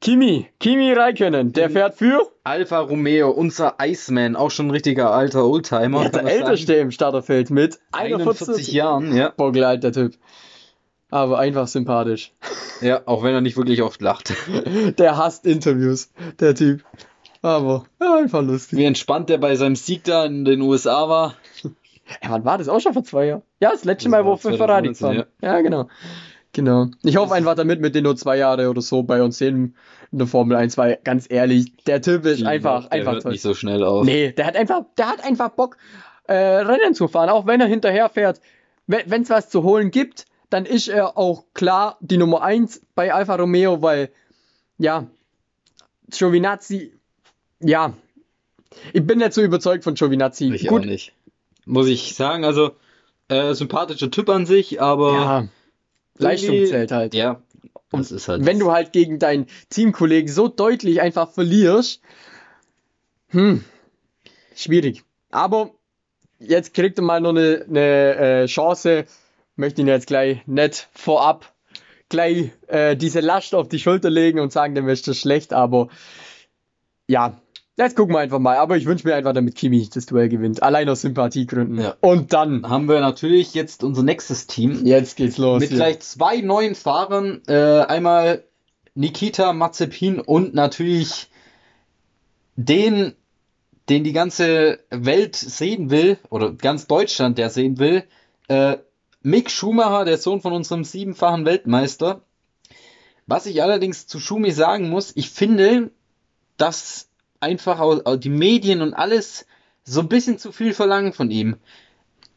[0.00, 5.46] Kimi, Kimi Räikkönen, der fährt für Alfa Romeo, unser Iceman, auch schon ein richtiger alter
[5.46, 6.04] Oldtimer.
[6.04, 9.32] Ja, der älteste im Starterfeld mit 41, 41 Jahren, ja.
[9.36, 10.14] Boah, alter Typ.
[11.10, 12.32] Aber einfach sympathisch.
[12.80, 14.32] Ja, auch wenn er nicht wirklich oft lacht.
[14.98, 16.82] der hasst Interviews, der Typ.
[17.42, 18.78] Aber ja, einfach lustig.
[18.78, 21.34] Wie entspannt der bei seinem Sieg da in den USA war.
[22.22, 22.68] Ja, wann war das?
[22.68, 23.42] Auch schon vor zwei Jahren?
[23.60, 25.24] Ja, das letzte das Mal, wo wir Ferrari gefahren.
[25.40, 25.54] Ja.
[25.54, 25.88] ja, genau.
[26.52, 26.88] Genau.
[27.02, 29.74] Ich hoffe einfach damit mit den nur zwei Jahre oder so bei uns sehen
[30.10, 33.32] in der Formel 1, weil ganz ehrlich, der Typ ist Die, einfach, der einfach toll.
[33.32, 34.04] nicht so schnell auf.
[34.04, 35.78] Nee, der hat einfach, der hat einfach Bock,
[36.24, 38.40] äh, Rennen zu fahren, auch wenn er hinterher fährt.
[38.86, 43.14] Wenn es was zu holen gibt, dann ist er auch klar die Nummer 1 bei
[43.14, 44.10] Alfa Romeo, weil,
[44.76, 45.06] ja,
[46.10, 46.92] Giovinazzi,
[47.62, 47.94] ja,
[48.92, 50.52] ich bin nicht so überzeugt von Giovinazzi.
[50.54, 51.12] Ich Gut, auch nicht
[51.64, 52.44] muss ich sagen.
[52.44, 52.72] Also,
[53.28, 55.12] äh, sympathischer Typ an sich, aber.
[55.12, 55.48] Ja,
[56.18, 57.14] Leistung zählt halt.
[57.14, 57.40] Ja.
[57.90, 62.00] Und ist halt wenn du halt gegen deinen Teamkollegen so deutlich einfach verlierst,
[63.28, 63.64] hm,
[64.54, 65.04] schwierig.
[65.30, 65.72] Aber
[66.38, 69.04] jetzt kriegt er mal noch eine, eine äh, Chance.
[69.56, 71.52] Möchte ihn jetzt gleich nicht vorab
[72.08, 75.88] gleich äh, diese Last auf die Schulter legen und sagen, dem ist das schlecht, aber
[77.06, 77.40] ja,
[77.76, 78.58] Jetzt gucken wir einfach mal.
[78.58, 80.62] Aber ich wünsche mir einfach, damit Kimi das Duell gewinnt.
[80.62, 81.80] Allein aus Sympathiegründen.
[81.80, 81.96] Ja.
[82.00, 84.84] Und dann haben wir natürlich jetzt unser nächstes Team.
[84.84, 85.60] Jetzt geht's los.
[85.60, 85.78] Mit hier.
[85.78, 87.40] gleich zwei neuen Fahrern.
[87.46, 88.44] Äh, einmal
[88.94, 91.28] Nikita Mazepin und natürlich
[92.56, 93.14] den,
[93.88, 98.04] den die ganze Welt sehen will, oder ganz Deutschland, der sehen will.
[98.48, 98.78] Äh,
[99.22, 102.22] Mick Schumacher, der Sohn von unserem siebenfachen Weltmeister.
[103.26, 105.90] Was ich allerdings zu Schumi sagen muss, ich finde,
[106.58, 107.08] dass
[107.42, 109.46] einfach auch, die Medien und alles
[109.84, 111.56] so ein bisschen zu viel verlangen von ihm.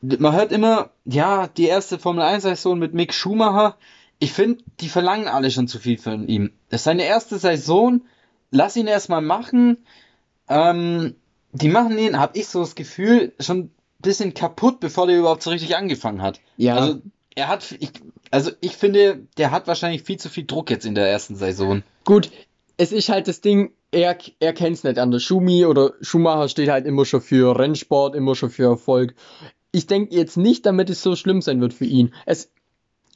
[0.02, 3.78] Man hört immer, ja, die erste Formel 1 Saison mit Mick Schumacher.
[4.20, 6.52] Ich finde, die verlangen alle schon zu viel von ihm.
[6.70, 8.02] Das ist seine erste Saison.
[8.52, 9.78] Lass ihn erstmal machen.
[10.48, 11.16] Ähm,
[11.52, 15.44] die machen ihn, habe ich so das Gefühl, schon ein bisschen kaputt, bevor der überhaupt
[15.44, 16.40] so richtig angefangen hat.
[16.58, 16.76] Ja.
[16.76, 17.02] Also,
[17.36, 17.92] er hat, ich,
[18.32, 21.84] also ich finde, der hat wahrscheinlich viel zu viel Druck jetzt in der ersten Saison.
[22.06, 22.32] Gut,
[22.78, 25.24] es ist halt das Ding, er, er kennt es nicht anders.
[25.24, 29.16] Schumi oder Schumacher steht halt immer schon für Rennsport, immer schon für Erfolg.
[29.72, 32.14] Ich denke jetzt nicht, damit es so schlimm sein wird für ihn.
[32.26, 32.52] Es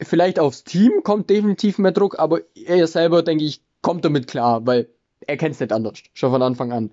[0.01, 4.65] vielleicht aufs Team kommt definitiv mehr Druck, aber er selber, denke ich, kommt damit klar,
[4.65, 4.89] weil
[5.27, 6.91] er kennt es nicht anders, schon von Anfang an.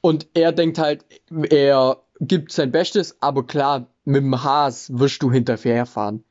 [0.00, 1.04] Und er denkt halt,
[1.50, 6.24] er gibt sein Bestes, aber klar, mit dem Haas wirst du hinterherfahren.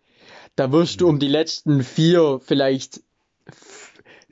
[0.56, 3.02] Da wirst du um die letzten vier, vielleicht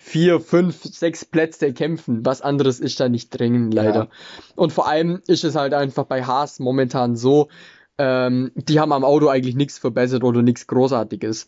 [0.04, 2.26] vier, fünf, sechs Plätze kämpfen.
[2.26, 3.96] Was anderes ist da nicht dringend, leider.
[3.96, 4.08] Ja.
[4.56, 7.50] Und vor allem ist es halt einfach bei Haas momentan so,
[8.00, 11.48] ähm, die haben am Auto eigentlich nichts verbessert oder nichts Großartiges.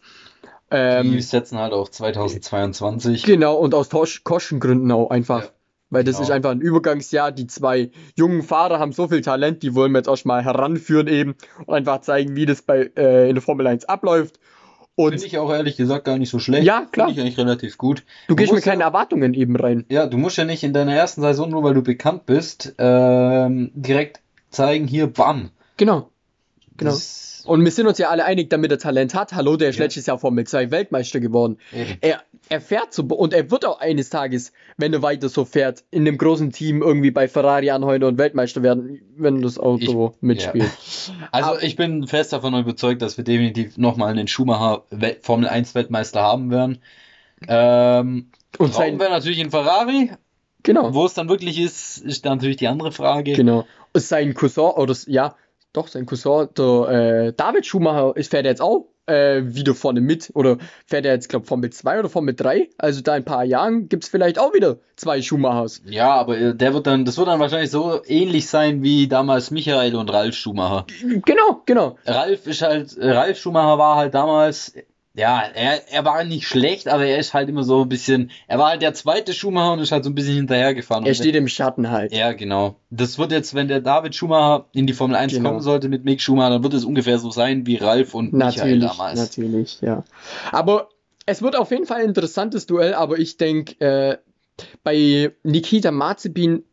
[0.69, 3.23] Ähm, die setzen halt auf 2022.
[3.23, 3.89] Genau, und aus
[4.23, 5.45] Kostengründen auch einfach.
[5.45, 5.49] Ja,
[5.89, 6.27] weil das genau.
[6.27, 7.31] ist einfach ein Übergangsjahr.
[7.31, 11.07] Die zwei jungen Fahrer haben so viel Talent, die wollen wir jetzt auch mal heranführen
[11.07, 11.35] eben
[11.65, 14.39] und einfach zeigen, wie das bei äh, in der Formel 1 abläuft.
[14.95, 16.65] Finde ich auch ehrlich gesagt gar nicht so schlecht.
[16.65, 17.07] Ja, klar.
[17.07, 18.03] Finde ich eigentlich relativ gut.
[18.27, 19.85] Du, du gehst mit keine Erwartungen eben rein.
[19.89, 23.71] Ja, du musst ja nicht in deiner ersten Saison, nur weil du bekannt bist, ähm,
[23.73, 25.49] direkt zeigen, hier, bam.
[25.77, 26.09] Genau.
[26.77, 26.95] Genau.
[27.45, 29.33] Und wir sind uns ja alle einig, damit er Talent hat.
[29.33, 29.83] Hallo, der ist ja.
[29.83, 31.57] letztes Jahr Formel 2 Weltmeister geworden.
[31.99, 35.83] Er, er fährt so und er wird auch eines Tages, wenn er weiter so fährt,
[35.91, 40.21] in einem großen Team irgendwie bei Ferrari anheuern und Weltmeister werden, wenn das Auto ich,
[40.21, 40.71] mitspielt.
[41.09, 41.27] Ja.
[41.31, 44.83] Also Aber, ich bin fest davon überzeugt, dass wir definitiv nochmal einen Schumacher
[45.21, 46.79] Formel 1 Weltmeister haben werden.
[47.47, 50.11] Ähm, und sein wäre natürlich in Ferrari.
[50.63, 50.93] Genau.
[50.93, 53.33] Wo es dann wirklich ist, ist dann natürlich die andere Frage.
[53.33, 53.65] Genau.
[53.93, 55.35] Sein Cousin, oder ja,
[55.73, 60.31] doch, sein Cousin, der äh, David Schumacher, ist, fährt jetzt auch äh, wieder vorne mit.
[60.33, 62.69] Oder fährt er jetzt, glaube ich, Formel 2 oder Formel 3.
[62.77, 65.81] Also da in ein paar Jahren gibt es vielleicht auch wieder zwei Schumachers.
[65.85, 69.51] Ja, aber äh, der wird dann, das wird dann wahrscheinlich so ähnlich sein wie damals
[69.51, 70.85] Michael und Ralf Schumacher.
[71.01, 71.97] Genau, genau.
[72.05, 74.73] Ralf ist halt, äh, Ralf Schumacher war halt damals
[75.15, 78.57] ja, er, er war nicht schlecht, aber er ist halt immer so ein bisschen, er
[78.57, 81.05] war halt der zweite Schumacher und ist halt so ein bisschen hinterhergefahren.
[81.05, 82.11] Er steht im Schatten halt.
[82.11, 82.77] Ja, genau.
[82.89, 85.49] Das wird jetzt, wenn der David Schumacher in die Formel 1 genau.
[85.49, 88.63] kommen sollte mit Mick Schumacher, dann wird es ungefähr so sein wie Ralf und natürlich,
[88.63, 89.19] Michael damals.
[89.19, 90.03] Natürlich, ja.
[90.51, 90.89] Aber
[91.27, 94.17] es wird auf jeden Fall ein interessantes Duell, aber ich denke, äh,
[94.83, 96.63] bei Nikita Mazepin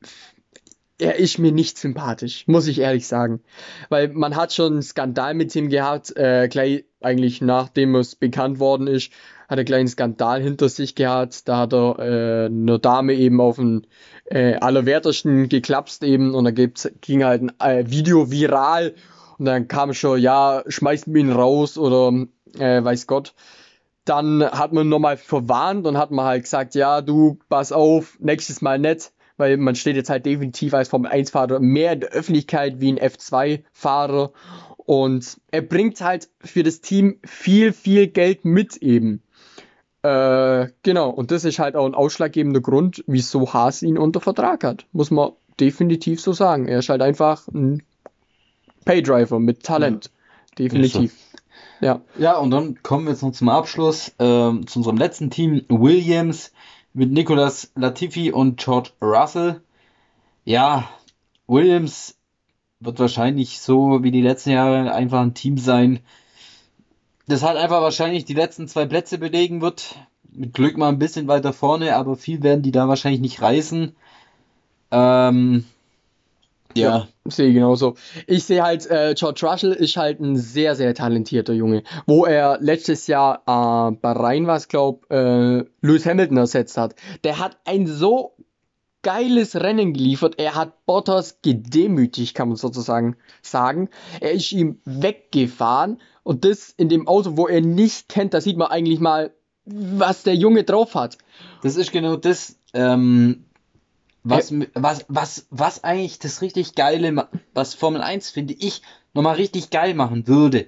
[0.99, 3.41] er ist mir nicht sympathisch, muss ich ehrlich sagen.
[3.89, 8.59] Weil man hat schon einen Skandal mit ihm gehabt, äh, gleich eigentlich nachdem es bekannt
[8.59, 9.13] worden ist,
[9.49, 11.49] hat er einen Skandal hinter sich gehabt.
[11.49, 13.87] Da hat er äh, eine Dame eben auf den
[14.27, 18.95] äh, Allerwertesten geklapst eben und da ging halt ein äh, Video viral
[19.39, 22.27] und dann kam schon, ja, schmeißt mir ihn raus oder
[22.59, 23.35] äh, weiß Gott.
[24.05, 28.63] Dann hat man nochmal verwarnt und hat man halt gesagt, ja, du, pass auf, nächstes
[28.63, 32.79] Mal nicht weil man steht jetzt halt definitiv als Formel 1-Fahrer mehr in der Öffentlichkeit
[32.79, 34.33] wie ein F2-Fahrer
[34.91, 39.23] und er bringt halt für das Team viel, viel Geld mit eben.
[40.03, 44.65] Äh, genau, und das ist halt auch ein ausschlaggebender Grund, wieso Haas ihn unter Vertrag
[44.65, 44.87] hat.
[44.91, 46.67] Muss man definitiv so sagen.
[46.67, 47.85] Er ist halt einfach ein
[48.85, 50.07] Paydriver mit Talent.
[50.07, 50.11] Ja.
[50.59, 51.15] Definitiv.
[51.81, 52.01] Ja.
[52.19, 56.51] Ja, und dann kommen wir jetzt noch zum Abschluss äh, zu unserem letzten Team, Williams
[56.95, 59.61] mit Nicolas Latifi und George Russell.
[60.45, 60.91] Ja,
[61.47, 62.17] Williams
[62.81, 66.01] wird wahrscheinlich so wie die letzten Jahre einfach ein Team sein,
[67.29, 69.97] das halt einfach wahrscheinlich die letzten zwei Plätze belegen wird.
[70.33, 73.95] Mit Glück mal ein bisschen weiter vorne, aber viel werden die da wahrscheinlich nicht reißen.
[74.93, 75.65] Ähm,
[76.75, 76.99] ja.
[76.99, 77.95] ja sehe ich genauso.
[78.27, 81.83] Ich sehe halt, äh, George Russell ist halt ein sehr, sehr talentierter Junge.
[82.07, 86.95] Wo er letztes Jahr äh, bei Rhein war, glaube äh, Lewis Hamilton ersetzt hat.
[87.25, 88.35] Der hat ein so
[89.03, 90.35] geiles Rennen geliefert.
[90.39, 93.89] Er hat Bottas gedemütigt, kann man sozusagen sagen.
[94.21, 98.57] Er ist ihm weggefahren und das in dem Auto, wo er nicht kennt, da sieht
[98.57, 99.33] man eigentlich mal,
[99.65, 101.19] was der Junge drauf hat.
[101.63, 103.45] Das ist genau das, ähm,
[104.23, 108.83] was, äh, was, was, was eigentlich das richtig geile, was Formel 1 finde ich
[109.15, 110.67] nochmal richtig geil machen würde.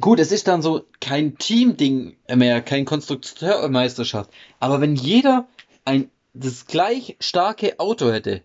[0.00, 4.30] Gut, es ist dann so kein Team-Ding mehr, kein Konstrukteurmeisterschaft.
[4.60, 5.46] Aber wenn jeder
[5.84, 8.42] ein das gleich starke Auto hätte,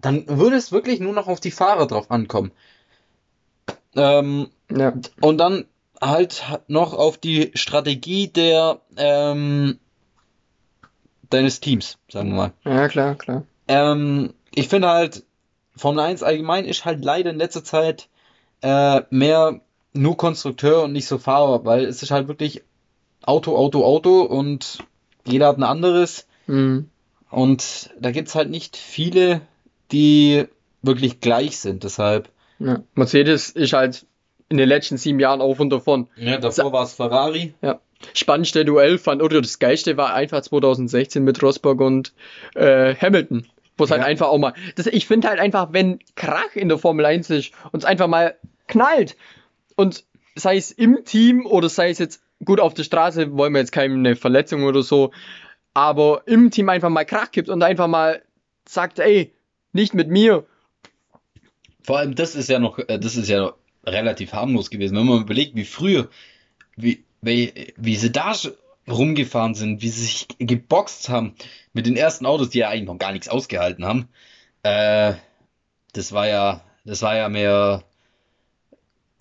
[0.00, 2.52] dann würde es wirklich nur noch auf die Fahrer drauf ankommen.
[3.96, 4.92] Ähm, ja.
[5.20, 5.66] Und dann
[6.00, 9.78] halt noch auf die Strategie der ähm,
[11.30, 12.52] deines Teams, sagen wir mal.
[12.64, 13.44] Ja, klar, klar.
[13.68, 15.24] Ähm, ich finde halt,
[15.76, 18.08] Formel 1 allgemein ist halt leider in letzter Zeit
[18.62, 19.60] äh, mehr
[19.92, 22.62] nur Konstrukteur und nicht so Fahrer, weil es ist halt wirklich
[23.22, 24.78] Auto, Auto, Auto und
[25.26, 26.26] jeder hat ein anderes.
[26.46, 26.88] Mhm.
[27.30, 29.40] Und da gibt es halt nicht viele,
[29.90, 30.46] die
[30.82, 31.84] wirklich gleich sind.
[31.84, 32.28] Deshalb.
[32.58, 32.82] Ja.
[32.94, 34.06] Mercedes ist halt
[34.48, 36.08] in den letzten sieben Jahren auf und davon.
[36.16, 37.54] Ja, davor war es Ferrari.
[37.62, 37.80] Ja.
[38.12, 42.12] Spannendste Duell fand, oder das geilste war einfach 2016 mit Rosberg und
[42.54, 43.46] äh, Hamilton.
[43.76, 44.04] Wo es halt ja.
[44.04, 44.54] halt einfach auch mal.
[44.76, 48.06] Das, ich finde halt einfach, wenn Krach in der Formel 1 ist und es einfach
[48.06, 48.36] mal
[48.68, 49.16] knallt.
[49.74, 50.04] Und
[50.36, 53.72] sei es im Team oder sei es jetzt gut auf der Straße, wollen wir jetzt
[53.72, 55.10] keine Verletzung oder so,
[55.74, 58.22] aber im Team einfach mal Krach gibt und einfach mal
[58.66, 59.34] sagt, ey,
[59.72, 60.46] nicht mit mir.
[61.82, 63.52] Vor allem, das ist ja noch, äh, das ist ja
[63.84, 64.96] relativ harmlos gewesen.
[64.96, 66.08] Wenn man überlegt, wie früher,
[66.76, 68.32] wie, wie, wie sie da
[68.88, 71.34] rumgefahren sind, wie sie sich geboxt haben
[71.72, 74.08] mit den ersten Autos, die ja eigentlich noch gar nichts ausgehalten haben.
[74.62, 75.14] Äh,
[75.92, 77.84] das war ja, das war ja mehr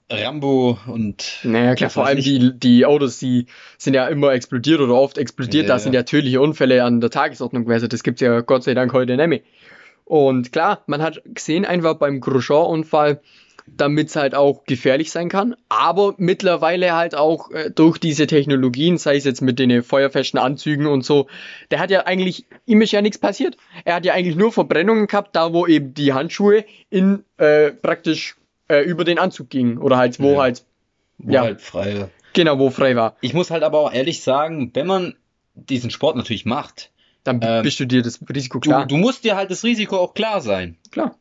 [0.09, 1.39] Rambo und.
[1.43, 3.47] Naja, klar, vor allem die, die Autos, die
[3.77, 5.67] sind ja immer explodiert oder oft explodiert.
[5.67, 7.89] Ja, da sind ja tödliche Unfälle an der Tagesordnung gewesen.
[7.89, 9.41] Das gibt es ja Gott sei Dank heute nicht mehr.
[10.05, 13.21] Und klar, man hat gesehen einfach beim Grosjean-Unfall,
[13.67, 18.97] damit es halt auch gefährlich sein kann, aber mittlerweile halt auch äh, durch diese Technologien,
[18.97, 21.27] sei es jetzt mit den feuerfesten Anzügen und so,
[21.71, 23.55] der hat ja eigentlich, ihm ist ja nichts passiert.
[23.85, 28.35] Er hat ja eigentlich nur Verbrennungen gehabt, da wo eben die Handschuhe in äh, praktisch
[28.73, 29.77] äh, über den Anzug ging.
[29.77, 30.41] Oder halt, wo Ja.
[30.41, 30.65] halt,
[31.17, 31.41] Wo Ja.
[31.41, 32.09] halt frei.
[32.33, 33.15] genau, wo frei war.
[33.21, 35.15] Ich muss halt aber auch ehrlich sagen, wenn man
[35.55, 36.89] diesen Sport natürlich macht,
[37.23, 38.85] Dann Ähm, bist du dir das Risiko du, klar.
[38.87, 40.77] du musst dir halt das Risiko auch klar sein.
[40.91, 41.15] klar.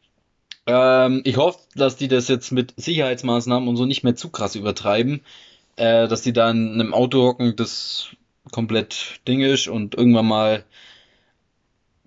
[0.66, 4.54] Ähm, ich hoffe, dass die das jetzt mit Sicherheitsmaßnahmen und so nicht mehr zu krass
[4.54, 5.20] übertreiben,
[5.76, 8.08] äh, dass die da in einem Auto hocken, das
[8.50, 10.64] komplett Ding ist und irgendwann mal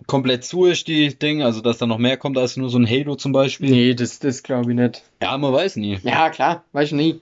[0.06, 2.88] komplett zu ist, die Ding, also dass da noch mehr kommt als nur so ein
[2.88, 3.70] Halo zum Beispiel.
[3.70, 5.02] Nee, das, das glaube ich nicht.
[5.22, 5.98] Ja, man weiß nie.
[6.02, 7.20] Ja, klar, weiß nie.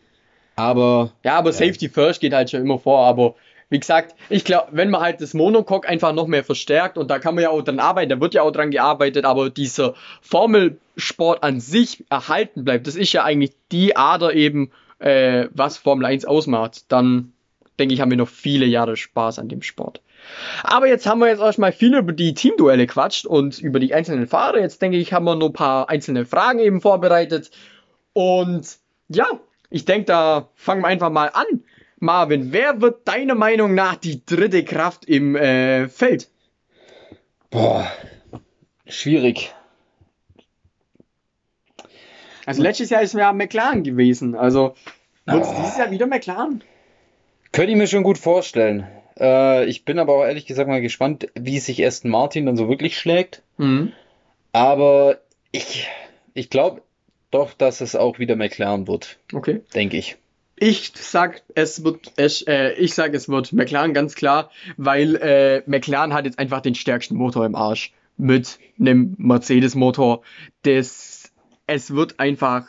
[0.57, 1.55] Aber Ja, aber Ja.
[1.55, 3.35] Safety First geht halt schon immer vor, aber
[3.71, 7.19] wie gesagt, ich glaube, wenn man halt das Monocoque einfach noch mehr verstärkt und da
[7.19, 11.43] kann man ja auch dran arbeiten, da wird ja auch dran gearbeitet, aber dieser Formelsport
[11.43, 16.25] an sich erhalten bleibt, das ist ja eigentlich die Ader eben, äh, was Formel 1
[16.25, 17.33] ausmacht, dann
[17.79, 20.01] denke ich, haben wir noch viele Jahre Spaß an dem Sport.
[20.63, 24.27] Aber jetzt haben wir jetzt erstmal viel über die Teamduelle quatscht und über die einzelnen
[24.27, 24.61] Fahrer.
[24.61, 27.51] Jetzt denke ich, haben wir noch ein paar einzelne Fragen eben vorbereitet.
[28.13, 29.27] Und ja,
[29.71, 31.63] ich denke, da fangen wir einfach mal an.
[31.99, 36.31] Marvin, wer wird deiner Meinung nach die dritte Kraft im äh, Feld?
[37.51, 37.87] boah,
[38.87, 39.55] schwierig.
[42.47, 44.35] Also letztes Jahr ist ja McLaren gewesen.
[44.35, 44.75] Also
[45.25, 45.55] wird es Oh.
[45.59, 46.63] dieses Jahr wieder McLaren?
[47.53, 48.87] Könnte ich mir schon gut vorstellen.
[49.19, 52.69] Äh, ich bin aber auch ehrlich gesagt mal gespannt, wie sich Aston Martin dann so
[52.69, 53.43] wirklich schlägt.
[53.59, 53.93] Mhm.
[54.53, 55.19] Aber
[55.53, 55.89] ich,
[56.35, 56.83] ich glaube
[57.31, 59.63] doch, dass es auch wieder McLaren wird, Okay.
[59.75, 60.17] denke ich.
[60.57, 65.63] Ich sag, es wird, es, äh, ich sag, es wird McLaren ganz klar, weil äh,
[65.67, 70.23] McLaren hat jetzt einfach den stärksten Motor im Arsch mit einem Mercedes-Motor.
[70.63, 71.33] Das,
[71.67, 72.67] es wird einfach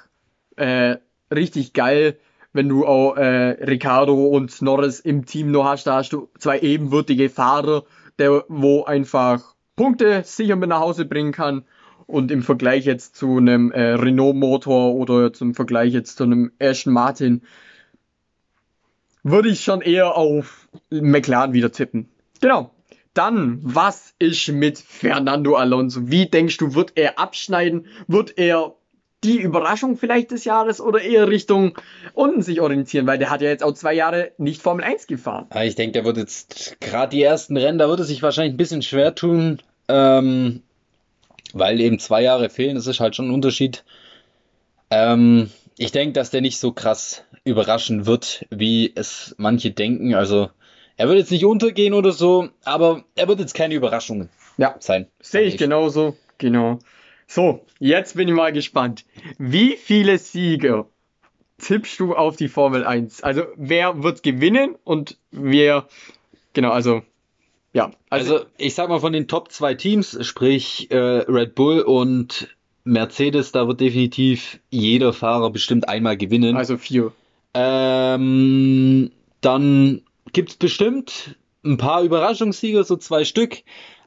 [0.55, 0.95] äh,
[1.31, 2.17] richtig geil,
[2.55, 5.87] wenn du auch äh, Ricardo und Norris im Team noch hast.
[5.87, 7.83] Da hast du zwei ebenwürdige Fahrer,
[8.17, 11.65] der wo einfach Punkte sicher mit nach Hause bringen kann.
[12.07, 16.93] Und im Vergleich jetzt zu einem äh, Renault-Motor oder zum Vergleich jetzt zu einem Aston
[16.93, 17.41] Martin
[19.23, 22.09] würde ich schon eher auf McLaren wieder tippen.
[22.39, 22.71] Genau.
[23.13, 26.09] Dann, was ist mit Fernando Alonso?
[26.09, 27.87] Wie denkst du, wird er abschneiden?
[28.07, 28.75] Wird er
[29.25, 31.77] die Überraschung vielleicht des Jahres oder eher Richtung
[32.13, 33.07] unten sich orientieren?
[33.07, 35.47] Weil der hat ja jetzt auch zwei Jahre nicht Formel 1 gefahren.
[35.49, 38.53] Ah, Ich denke, der wird jetzt gerade die ersten Rennen, da wird er sich wahrscheinlich
[38.53, 40.61] ein bisschen schwer tun, ähm,
[41.53, 42.75] weil eben zwei Jahre fehlen.
[42.75, 43.83] Das ist halt schon ein Unterschied.
[44.89, 50.13] Ähm, ich denke, dass der nicht so krass überraschen wird, wie es manche denken.
[50.15, 50.49] Also,
[50.97, 55.07] er wird jetzt nicht untergehen oder so, aber er wird jetzt keine Überraschung Ja, sein.
[55.21, 56.15] sehe ich genauso.
[56.37, 56.79] Genau.
[57.27, 59.05] So, jetzt bin ich mal gespannt.
[59.37, 60.85] Wie viele Siege
[61.57, 63.23] tippst du auf die Formel 1?
[63.23, 65.87] Also, wer wird gewinnen und wer,
[66.53, 67.01] genau, also,
[67.73, 67.91] ja.
[68.09, 72.55] Also, Also, ich sag mal, von den Top zwei Teams, sprich äh, Red Bull und
[72.83, 76.55] Mercedes, da wird definitiv jeder Fahrer bestimmt einmal gewinnen.
[76.55, 77.11] also vier.
[77.55, 79.11] Ähm,
[79.41, 80.01] dann
[80.33, 83.63] gibt's bestimmt ein paar Überraschungssieger, so zwei Stück.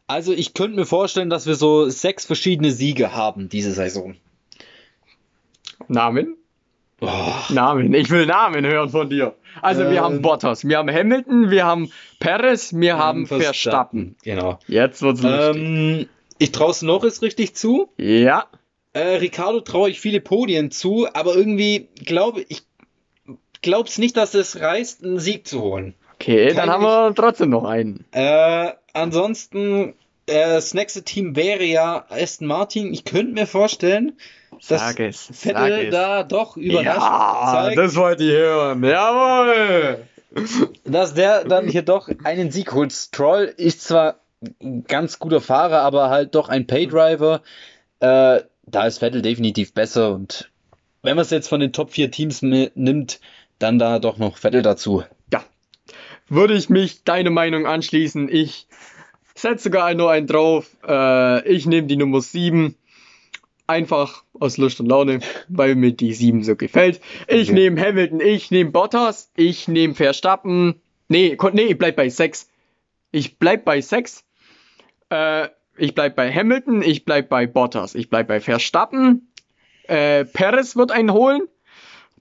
[0.09, 4.17] Also ich könnte mir vorstellen, dass wir so sechs verschiedene Siege haben diese Saison.
[5.87, 6.37] Namen?
[7.01, 7.95] Oh, Namen.
[7.95, 9.35] Ich will Namen hören von dir.
[9.63, 10.01] Also, wir Ähm.
[10.01, 14.17] haben Bottas, wir haben Hamilton, wir haben Perez, wir haben Verstappen.
[14.25, 14.59] Genau.
[14.67, 15.57] Jetzt wird's lustig.
[15.57, 17.89] Ähm, ich traue Norris richtig zu.
[17.97, 18.47] ja.
[18.95, 22.63] Äh, Ricardo traue ich viele Podien zu, aber irgendwie glaube ich
[23.61, 25.95] glaub's nicht, dass es reißt, einen Sieg zu holen.
[26.15, 28.07] Okay, dann Kann haben wir trotzdem noch einen.
[28.13, 28.73] Äh,
[29.03, 29.95] ansonsten,
[30.27, 32.93] äh, das nächste Team wäre ja Aston Martin.
[32.93, 34.19] Ich könnte mir vorstellen,
[34.69, 35.31] dass es.
[35.33, 38.85] Vettel da doch überrascht ja, zeigt, das wollte ich hören.
[38.85, 40.05] Jawohl.
[40.85, 42.93] dass der dann hier doch einen Sieg holt.
[42.93, 44.17] Stroll ist zwar
[44.63, 47.43] ein ganz guter Fahrer, aber halt doch ein Paydriver.
[48.01, 50.51] Äh, da ist Vettel definitiv besser und
[51.03, 53.21] wenn man es jetzt von den Top 4 Teams nimmt,
[53.59, 55.05] dann da doch noch Vettel dazu.
[56.29, 58.29] Würde ich mich deine Meinung anschließen.
[58.29, 58.67] Ich
[59.35, 60.77] setze sogar nur einen drauf.
[60.87, 62.75] Äh, ich nehme die Nummer 7.
[63.67, 67.01] Einfach aus Lust und Laune, weil mir die 7 so gefällt.
[67.27, 70.81] Ich nehme Hamilton, ich nehme Bottas, ich nehme Verstappen.
[71.09, 72.49] Nee, nee, ich bleib bei 6.
[73.11, 74.25] Ich bleib bei 6.
[75.11, 79.33] Äh, ich bleib bei Hamilton, ich bleib bei Bottas, ich bleib bei Verstappen.
[79.85, 81.43] Äh, Perez wird einen holen.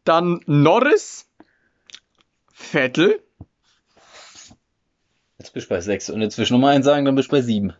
[0.03, 1.29] Dann Norris.
[2.53, 3.21] Vettel.
[5.47, 7.71] Jetzt bist du bei 6 und du Nummer 1 sagen, dann bist du bei 7.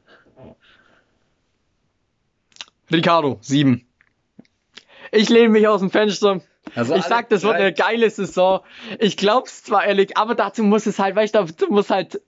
[2.89, 3.85] Ricardo, 7.
[5.11, 6.39] Ich lehne mich aus dem Fenster.
[6.75, 8.61] Also ich sag, das wird eine geile Saison.
[8.99, 12.21] Ich glaub's zwar ehrlich, aber dazu muss es halt, weißt du, dazu muss halt,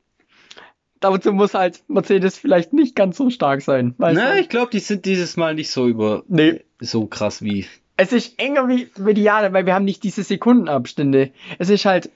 [0.99, 3.95] dazu muss halt Mercedes vielleicht nicht ganz so stark sein.
[3.97, 4.41] Na, du?
[4.41, 7.65] ich glaube, die sind dieses Mal nicht so über Nee, so krass wie
[7.95, 11.31] Es ist enger wie, wie die Jahre, weil wir haben nicht diese Sekundenabstände.
[11.59, 12.09] Es ist halt,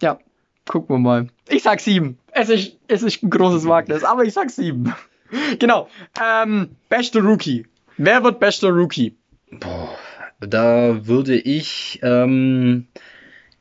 [0.00, 0.20] ja,
[0.66, 1.28] gucken wir mal.
[1.48, 2.18] Ich sag sieben.
[2.32, 4.94] Es ist, es ist ein großes Wagnis, aber ich sag sieben.
[5.58, 5.88] genau.
[6.20, 7.66] Ähm, bester Rookie.
[7.96, 9.16] Wer wird bester Rookie?
[9.50, 9.96] Boah,
[10.40, 12.88] da würde ich ähm,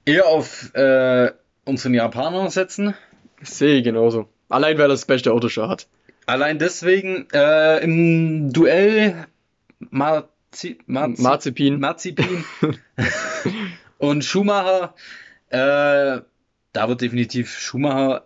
[0.05, 1.31] eher auf äh,
[1.65, 2.95] unseren Japaner setzen.
[3.41, 4.27] Sehe genauso.
[4.49, 5.87] Allein wer das beste Auto schon hat.
[6.25, 9.27] Allein deswegen äh, im Duell
[9.79, 11.79] Marzi Marzi Marzipin.
[11.79, 12.45] Marzipin
[13.97, 14.95] und Schumacher.
[15.49, 16.21] Äh,
[16.73, 18.25] da wird definitiv Schumacher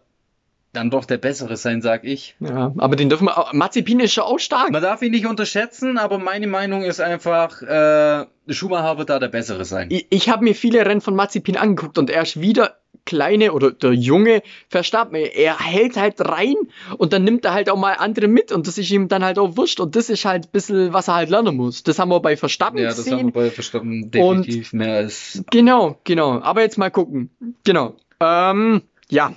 [0.73, 2.35] dann doch der bessere sein, sag ich.
[2.39, 3.49] Ja, aber den dürfen wir.
[3.53, 4.71] Marzipin ist schon auch stark.
[4.71, 9.29] Man darf ihn nicht unterschätzen, aber meine Meinung ist einfach, äh, Schumacher wird da der
[9.29, 9.87] bessere sein.
[9.89, 13.71] Ich, ich habe mir viele Rennen von Mazepin angeguckt und er ist wieder kleine oder
[13.71, 15.15] der junge Verstappen.
[15.15, 16.55] Er hält halt rein
[16.97, 19.39] und dann nimmt er halt auch mal andere mit und das ist ihm dann halt
[19.39, 21.83] auch wurscht und das ist halt ein bisschen, was er halt lernen muss.
[21.83, 23.19] Das haben wir bei Verstappen ja, das gesehen.
[23.19, 25.41] haben wir bei Verstappen definitiv mehr als.
[25.49, 26.41] Genau, genau.
[26.41, 27.31] Aber jetzt mal gucken.
[27.63, 27.95] Genau.
[28.19, 29.33] Ähm, ja.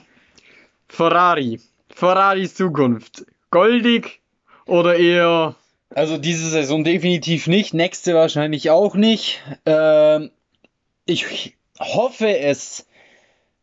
[0.88, 1.60] Ferrari.
[1.88, 3.26] Ferraris Zukunft.
[3.50, 4.20] Goldig
[4.66, 5.56] oder eher
[5.92, 9.42] Also diese Saison definitiv nicht, nächste wahrscheinlich auch nicht.
[9.66, 10.30] Ähm,
[11.04, 12.86] ich hoffe es,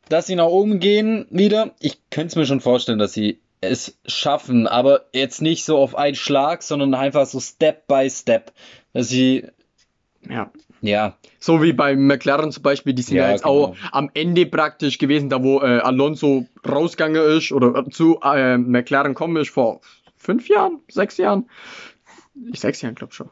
[0.10, 1.72] dass sie nach oben gehen wieder.
[1.80, 5.96] Ich könnte es mir schon vorstellen, dass sie es schaffen, aber jetzt nicht so auf
[5.96, 8.52] einen Schlag, sondern einfach so Step by Step.
[8.94, 9.48] Dass sie,
[10.30, 10.52] ja,
[10.82, 13.54] ja, So wie bei McLaren zum Beispiel, die sind ja, Ja, jetzt genau.
[13.74, 19.14] auch am Ende praktisch gewesen, da wo äh, Alonso rausgegangen ist oder zu äh, McLaren
[19.14, 19.82] kommen ist vor
[20.18, 21.50] fünf Jahren, sechs Jahren.
[22.52, 23.30] Ich sechs Jahren, glaube schon.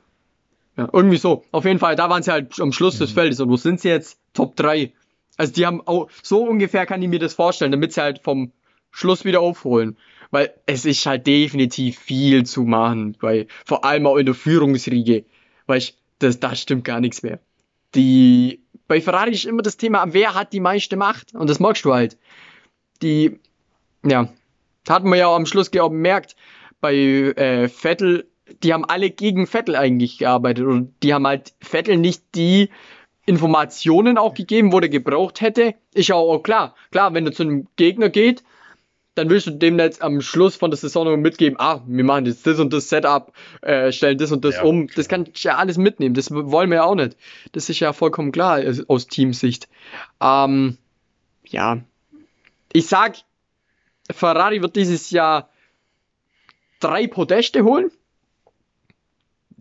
[0.78, 1.43] Ja, irgendwie so.
[1.52, 3.00] Auf jeden Fall, da waren sie halt am Schluss Mhm.
[3.00, 4.20] des Feldes und wo sind sie jetzt?
[4.34, 4.91] Top 3.
[5.38, 8.52] Also die haben auch, so ungefähr kann ich mir das vorstellen, damit sie halt vom
[8.91, 9.98] Schluss wieder aufholen.
[10.32, 15.24] Weil es ist halt definitiv viel zu machen, weil vor allem auch in der Führungsriege,
[15.68, 17.39] weil ich, das, da stimmt gar nichts mehr.
[17.93, 21.34] Die, bei Ferrari ist immer das Thema, wer hat die meiste Macht?
[21.34, 22.18] Und das magst du halt.
[23.01, 23.39] Die,
[24.05, 24.30] ja,
[24.88, 26.36] hatten wir ja am Schluss auch bemerkt,
[26.82, 28.30] bei äh, Vettel,
[28.63, 32.70] die haben alle gegen Vettel eigentlich gearbeitet und die haben halt Vettel nicht die
[33.26, 35.74] Informationen auch gegeben, wo der gebraucht hätte.
[35.93, 36.76] Ist ja auch klar.
[36.91, 38.43] Klar, wenn er zu einem Gegner geht,
[39.16, 42.26] dann willst du dem jetzt am Schluss von der Saison noch mitgeben, ah, wir machen
[42.26, 44.88] jetzt das und das Setup, äh, stellen das und das Ja, um.
[44.95, 46.13] Das kannst du ja alles mitnehmen.
[46.13, 47.18] Das wollen wir ja auch nicht.
[47.53, 49.70] Das ist ja vollkommen klar äh, aus Teamsicht.
[50.22, 50.78] Ähm,
[51.45, 51.82] ja.
[52.74, 53.16] Ich sag,
[54.11, 55.49] Ferrari wird dieses Jahr
[56.82, 57.91] drei Podeste holen.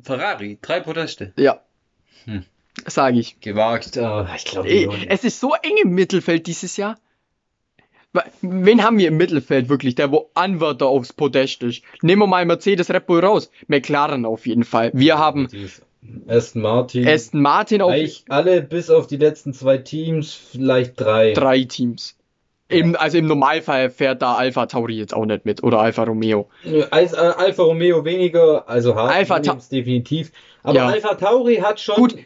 [0.03, 1.33] Ferrari, drei Podeste.
[1.37, 1.61] Ja.
[2.25, 2.45] Hm.
[2.87, 3.41] Sage ich.
[3.41, 4.69] Gewagt, äh, ich glaube
[5.09, 6.99] es ist so eng im Mittelfeld dieses Jahr.
[8.43, 11.83] Wen haben wir im Mittelfeld wirklich, der wo Anwärter aufs Podest ist?
[12.03, 13.51] Nehmen wir mal Mercedes Red Bull raus.
[13.67, 14.91] McLaren auf jeden Fall.
[14.95, 15.49] Wir haben
[16.29, 17.09] Aston Martin.
[17.09, 21.33] Aston Martin auf Eigentlich alle bis auf die letzten zwei Teams, vielleicht drei.
[21.33, 22.17] drei Teams.
[22.69, 26.49] Im, also im Normalfall fährt da Alpha Tauri jetzt auch nicht mit oder Alfa Romeo.
[26.91, 30.33] Als, äh, Alfa Romeo weniger, also Alpha Ta- Williams definitiv.
[30.63, 30.87] Aber Ja.
[30.89, 31.97] Alpha Tauri hat schon.
[31.97, 32.17] Gut,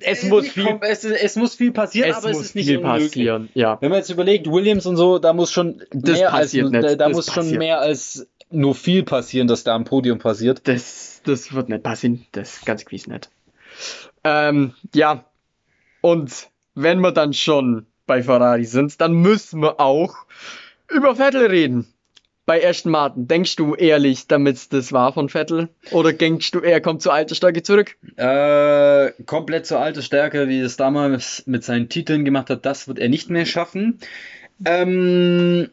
[0.00, 3.08] es muss viel, es, es muss viel passieren, es aber es ist nicht viel unmöglich.
[3.08, 3.48] passieren.
[3.54, 3.80] Ja.
[3.80, 6.84] Wenn man jetzt überlegt, Williams und so, da muss schon Das mehr passiert als, nicht.
[6.84, 7.58] Da, da muss schon passiert.
[7.58, 10.66] mehr als nur viel passieren, dass da am Podium passiert.
[10.68, 12.26] Das, das wird nicht passieren.
[12.32, 13.30] Das ist ganz gewiss nicht.
[14.22, 15.24] Ähm, ja.
[16.00, 20.14] Und wenn wir dann schon bei Ferrari sind, dann müssen wir auch
[20.90, 21.93] über Vettel reden.
[22.46, 23.26] Bei Aston Martin.
[23.26, 25.70] Denkst du ehrlich, damit das war von Vettel?
[25.92, 27.96] Oder denkst du, er kommt zur alten Stärke zurück?
[28.16, 32.98] Äh, komplett zur alten Stärke, wie es damals mit seinen Titeln gemacht hat, das wird
[32.98, 33.98] er nicht mehr schaffen.
[34.64, 35.70] Ähm,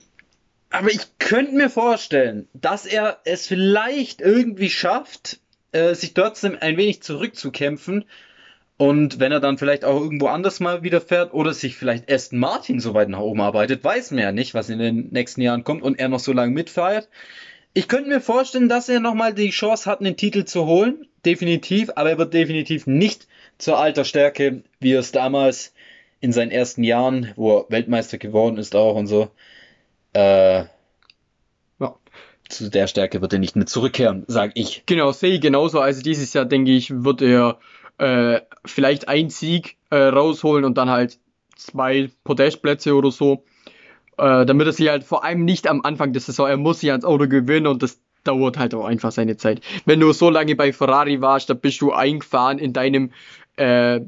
[0.69, 5.39] aber ich könnte mir vorstellen, dass er es vielleicht irgendwie schafft,
[5.73, 8.05] äh, sich trotzdem ein wenig zurückzukämpfen.
[8.77, 12.39] Und wenn er dann vielleicht auch irgendwo anders mal wieder fährt oder sich vielleicht Aston
[12.39, 15.63] Martin so weit nach oben arbeitet, weiß man ja nicht, was in den nächsten Jahren
[15.63, 17.07] kommt und er noch so lange mitfeiert.
[17.73, 21.07] Ich könnte mir vorstellen, dass er nochmal die Chance hat, einen Titel zu holen.
[21.25, 23.27] Definitiv, aber er wird definitiv nicht
[23.59, 25.73] zur alter Stärke, wie er es damals
[26.19, 29.29] in seinen ersten Jahren, wo er Weltmeister geworden ist auch und so.
[30.13, 30.63] Äh,
[31.79, 31.95] Ja.
[32.49, 34.83] Zu der Stärke wird er nicht mehr zurückkehren, sag ich.
[34.87, 35.79] Genau, sehe ich genauso.
[35.79, 37.59] Also dieses Jahr, denke ich, wird er
[38.01, 41.19] äh, vielleicht ein Sieg äh, rausholen und dann halt
[41.55, 43.43] zwei Podestplätze oder so.
[44.17, 46.89] Äh, damit er sich halt vor allem nicht am Anfang der Saison, er muss sich
[46.89, 49.61] ans Auto gewinnen und das dauert halt auch einfach seine Zeit.
[49.85, 53.11] Wenn du so lange bei Ferrari warst, da bist du eingefahren in deinem,
[53.55, 54.01] äh,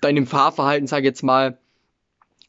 [0.00, 1.58] deinem Fahrverhalten, sag ich jetzt mal.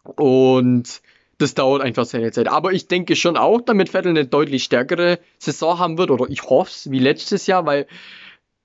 [0.03, 1.01] Und
[1.39, 2.47] das dauert einfach seine Zeit.
[2.47, 6.43] Aber ich denke schon auch, damit Vettel eine deutlich stärkere Saison haben wird, oder ich
[6.43, 7.85] hoffe es, wie letztes Jahr, weil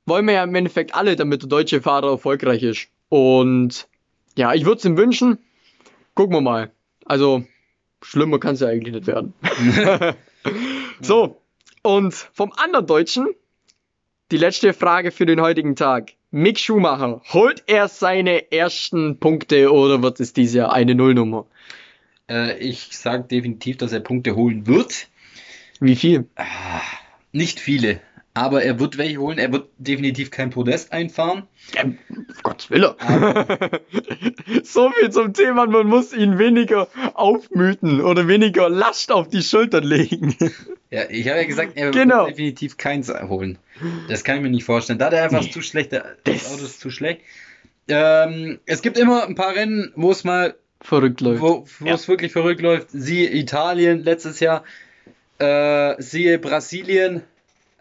[0.07, 2.88] wollen wir ja im Endeffekt alle, damit der deutsche Fahrer erfolgreich ist.
[3.09, 3.88] Und
[4.36, 5.38] ja, ich würde es ihm wünschen.
[6.14, 6.72] Gucken wir mal.
[7.05, 7.44] Also,
[8.02, 9.34] schlimmer kann es ja eigentlich nicht werden.
[11.00, 11.40] so,
[11.82, 13.28] und vom anderen Deutschen,
[14.30, 16.12] die letzte Frage für den heutigen Tag.
[16.30, 21.46] Mick Schumacher, holt er seine ersten Punkte oder wird es dieses Jahr eine Nullnummer?
[22.28, 25.09] Äh, ich sage definitiv, dass er Punkte holen wird.
[25.78, 26.26] Wie viel?
[27.30, 28.00] Nicht viele.
[28.37, 29.39] Aber er wird welche holen.
[29.39, 31.45] Er wird definitiv kein Podest einfahren.
[31.72, 31.85] Ja,
[32.43, 32.97] Gott will er.
[34.64, 39.85] so viel zum Thema, man muss ihn weniger aufmüten oder weniger Last auf die Schultern
[39.85, 40.35] legen.
[40.91, 42.20] Ja, ich habe ja gesagt, er Genau.
[42.26, 43.59] wird definitiv keins holen.
[44.09, 44.97] Das kann ich mir nicht vorstellen.
[45.01, 45.51] Da hat er einfach Nee.
[45.51, 45.91] zu schlecht.
[45.93, 47.20] Das Auto ist zu schlecht.
[47.89, 51.43] Ähm, es gibt immer ein paar Rennen, wo es mal, Verrückt läuft.
[51.43, 51.95] wo, wo Ja.
[51.95, 52.89] es wirklich verrückt läuft.
[52.93, 54.62] Siehe Italien letztes Jahr,
[55.41, 57.22] äh, siehe Brasilien.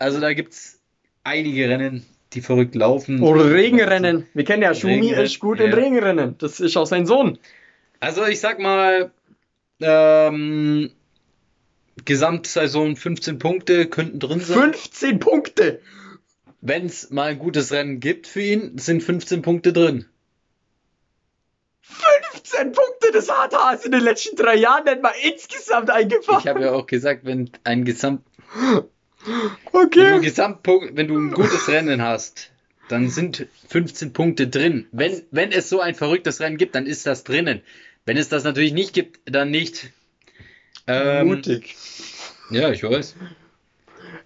[0.04, 0.82] Also da gibt es
[1.24, 3.22] einige Rennen, die verrückt laufen.
[3.24, 4.28] Oder Regenrennen.
[4.34, 5.78] Wir kennen ja, Schumi Regenrennen, ist gut in ja.
[5.78, 6.38] Regenrennen.
[6.40, 7.40] Das ist auch sein Sohn.
[8.02, 9.12] Also ich sag mal,
[9.80, 10.92] ähm,
[12.04, 14.74] Gesamtsaison 15 Punkte könnten drin sein.
[14.74, 15.80] 15 Punkte.
[16.60, 20.06] Wenn es mal ein gutes Rennen gibt für ihn, sind 15 Punkte drin.
[21.82, 26.44] 15 Punkte, das hat Haas in den letzten drei Jahren nicht mal insgesamt Ich eingefahren.
[26.44, 28.24] habe ja auch gesagt, wenn ein Gesamt,
[29.26, 29.34] wenn
[29.72, 30.20] du, Okay.
[30.22, 32.52] Gesamtpunkt, wenn du ein gutes Rennen hast,
[32.90, 34.88] dann sind 15 Punkte drin.
[34.92, 37.62] Wenn, wenn es so ein verrücktes Rennen gibt, dann ist das drinnen.
[38.06, 39.90] Wenn es das natürlich nicht gibt, dann nicht.
[40.88, 41.76] Ähm, Mutig.
[42.50, 43.16] ja, ich weiß.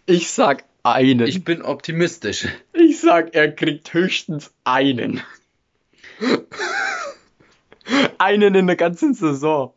[0.07, 1.27] Ich sag einen.
[1.27, 2.47] Ich bin optimistisch.
[2.73, 5.21] Ich sag, er kriegt höchstens einen.
[8.17, 9.73] einen in der ganzen Saison.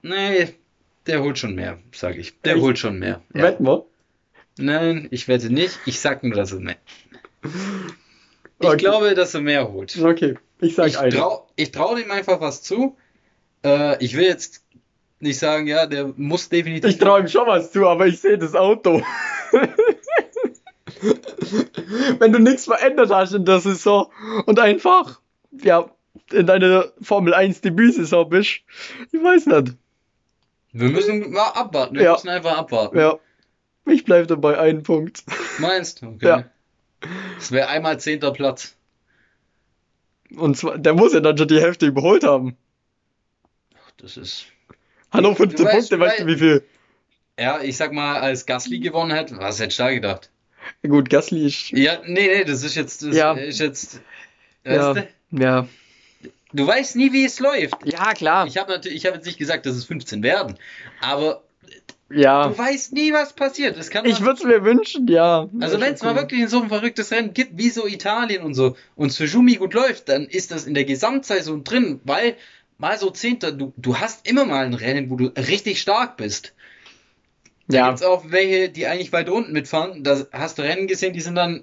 [0.00, 0.54] Nee,
[1.06, 2.40] der holt schon mehr, sage ich.
[2.42, 2.62] Der Echt?
[2.62, 3.22] holt schon mehr.
[3.34, 3.42] Ja.
[3.42, 3.84] Wetten wir?
[4.58, 5.78] Nein, ich wette nicht.
[5.86, 6.76] Ich sag nur, dass er mehr.
[7.44, 8.76] Ich Okay.
[8.76, 9.96] glaube, dass er mehr holt.
[9.98, 11.12] Okay, ich sag Ich einen.
[11.12, 12.96] trau, ich trau dem einfach was zu.
[13.64, 14.64] Äh, ich will jetzt
[15.20, 16.90] nicht sagen, ja, der muss definitiv.
[16.90, 19.02] Ich traue ihm schon was zu, aber ich sehe das Auto.
[22.18, 24.10] Wenn du nichts verändert hast in der Saison
[24.46, 25.20] und einfach,
[25.62, 25.90] ja,
[26.32, 28.60] in deiner Formel 1 Debütsaison bist,
[29.10, 29.76] ich weiß nicht.
[30.72, 31.96] Wir müssen mal abwarten.
[31.96, 32.12] Wir Ja.
[32.12, 32.98] müssen einfach abwarten.
[32.98, 33.18] Ja,
[33.86, 35.22] ich bleibe dabei einen Punkt.
[35.58, 36.08] Meinst du?
[36.08, 36.26] Okay.
[36.26, 36.44] Ja.
[37.36, 38.76] Das wäre einmal zehnter Platz.
[40.36, 42.56] Und zwar, der muss ja dann schon die Hälfte überholt haben.
[43.98, 44.46] Das ist.
[45.12, 46.64] Hallo, 15 weißt- Punkte, weißt du wie viel?
[47.38, 50.30] Ja, ich sag mal, als Gasly gewonnen hat, was hättest du da gedacht?
[50.82, 51.70] Gut, Gasly ist.
[51.72, 53.02] Ja, nee, nee, das ist jetzt.
[53.02, 53.32] Das Ja.
[53.32, 54.00] ist jetzt.
[54.64, 55.62] Ja, Weißt ja.
[55.62, 55.68] du?
[56.52, 57.74] Du weißt nie, wie es läuft.
[57.84, 58.46] ja, klar.
[58.46, 60.56] Ich habe natürlich, ich habe jetzt nicht gesagt, dass es 15 werden,
[61.00, 61.42] aber
[62.10, 62.48] Ja.
[62.48, 63.76] du weißt nie, was passiert.
[63.78, 65.48] Das kann Ich würde es mir wünschen, ja.
[65.60, 68.76] also wenn es mal wirklich so ein verrücktes Rennen gibt, wie so Italien und so,
[68.96, 72.36] und es für Schumi gut läuft, dann ist das in der Gesamtsaison drin, weil
[72.78, 76.52] mal so Zehnter, du, du hast immer mal ein Rennen, wo du richtig stark bist.
[77.68, 77.86] Da Ja.
[77.88, 80.02] gibt's auch welche, die eigentlich weiter unten mitfahren.
[80.02, 81.62] Da hast du Rennen gesehen, die sind dann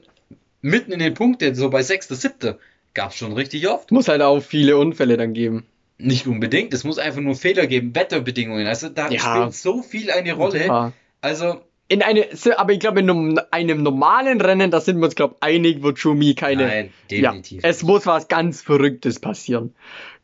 [0.62, 2.58] mitten in den Punkten, so bei sechster, siebter.
[2.94, 3.92] Gab's schon richtig oft.
[3.92, 5.66] Muss halt auch viele Unfälle dann geben.
[5.98, 8.68] Nicht unbedingt, es muss einfach nur Fehler geben, Wetterbedingungen.
[8.68, 9.20] Also da Ja.
[9.20, 10.66] spielt so viel eine Rolle.
[10.66, 10.94] Ja.
[11.22, 12.28] Also, In eine,
[12.58, 15.98] aber ich glaube, in einem, normalen Rennen, da sind wir uns, glaube ich, einig, wird
[16.00, 16.68] Schumi keine.
[16.68, 17.64] nein, ja, definitiv.
[17.64, 19.74] es muss was ganz Verrücktes passieren.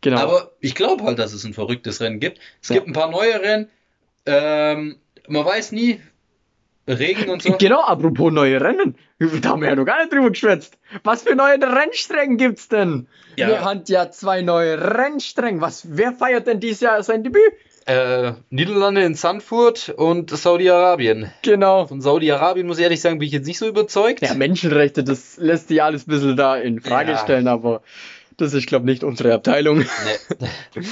[0.02, 0.20] Genau.
[0.20, 2.40] Aber ich glaube halt, dass es ein verrücktes Rennen gibt.
[2.62, 2.76] Es Ja.
[2.76, 3.68] gibt ein paar neue Rennen.
[4.28, 4.98] Ähm,
[5.28, 6.00] man weiß nie.
[6.88, 7.54] Regen und so.
[7.60, 8.96] Genau, apropos neue Rennen.
[9.20, 10.78] Da haben wir ja noch gar nicht drüber geschwätzt.
[11.04, 13.08] Was für neue Rennstrecken gibt's denn?
[13.38, 13.48] Ja.
[13.48, 15.62] Wir haben ja zwei neue Rennstrecken.
[15.62, 17.42] Was, wer feiert denn dieses Jahr sein Debüt?
[17.88, 21.32] Äh, Niederlande in Sanford und Saudi-Arabien.
[21.44, 21.86] Genau.
[21.86, 24.22] Von Saudi-Arabien muss ich ehrlich sagen, bin ich jetzt nicht so überzeugt.
[24.22, 27.18] Ja, Menschenrechte, das lässt sich alles ein bisschen da in Frage Ja.
[27.20, 27.84] stellen, aber
[28.38, 29.80] das ist, glaube ich, nicht unsere Abteilung.
[29.80, 30.84] Nee.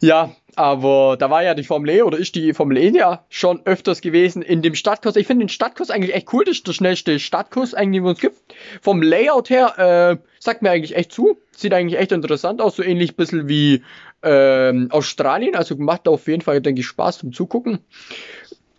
[0.00, 3.62] Ja, aber da war ja die Formel E oder ist die Formel E ja schon
[3.64, 5.16] öfters gewesen in dem Stadtkurs.
[5.16, 6.44] Ich finde den Stadtkurs eigentlich echt cool.
[6.44, 8.36] Das ist der schnellste Stadtkurs eigentlich, den es gibt.
[8.80, 11.38] Vom Layout her, äh, sagt mir eigentlich echt zu.
[11.50, 12.76] Sieht eigentlich echt interessant aus.
[12.76, 13.82] So ähnlich ein bisschen wie
[14.22, 15.56] ähm, Australien.
[15.56, 17.80] Also macht auf jeden Fall, denke ich, Spaß zum Zugucken.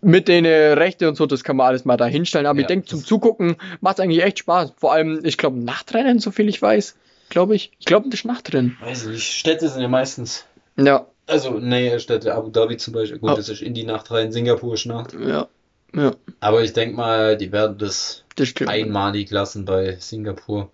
[0.00, 2.46] Mit den äh, Rechte und so, das kann man alles mal da hinstellen.
[2.46, 4.72] Aber Ja, ich denke, zum Zugucken macht es eigentlich echt Spaß.
[4.78, 6.96] Vor allem, ich glaube, Nachtrennen, so viel ich weiß.
[7.30, 7.72] Glaube ich.
[7.78, 8.76] Ich glaube, das ist Nachtrennen.
[8.80, 10.44] Weiß nicht, Städte sind ja meistens.
[10.76, 13.18] Ja, Also, nee, Städte, Abu Dhabi zum Beispiel.
[13.18, 13.36] Gut, Oh.
[13.36, 15.14] das ist in die Nacht rein, Singapur ist Nacht.
[15.14, 15.48] ja,
[15.94, 16.12] ja.
[16.40, 20.70] Aber ich denke mal, die werden das Das einmalig lassen bei Singapur.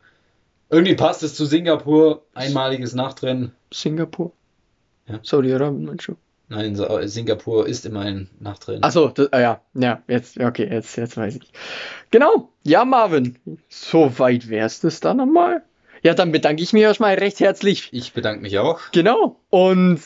[0.70, 2.24] Irgendwie passt es zu Singapur.
[2.34, 3.52] Einmaliges Nachtrennen.
[3.72, 4.32] Singapur.
[5.06, 5.20] Ja.
[5.22, 6.16] Saudi-Arabien, meinst du?
[6.48, 8.82] Nein, Sa- Singapur ist immer ein Nachtrennen.
[8.82, 11.52] Achso, ah, ja, ja, jetzt, okay, jetzt, jetzt weiß ich.
[12.10, 13.36] Genau, ja, Marvin,
[13.68, 15.62] so weit wär's das dann nochmal.
[16.06, 17.88] Ja, dann bedanke ich mich erstmal recht herzlich.
[17.90, 18.78] Ich bedanke mich auch.
[18.92, 20.00] Genau, und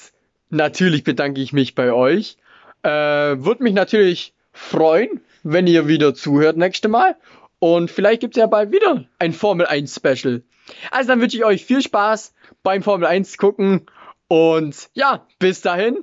[0.49, 2.39] natürlich bedanke ich mich bei euch.
[2.83, 7.17] Äh, Würde mich natürlich freuen, wenn ihr wieder zuhört nächste Mal.
[7.59, 10.43] Und vielleicht gibt's ja bald wieder ein Formel 1 Special.
[10.91, 12.33] Also dann wünsche ich euch viel Spaß
[12.63, 13.85] beim Formel 1 gucken.
[14.27, 15.99] Und ja, bis dahin,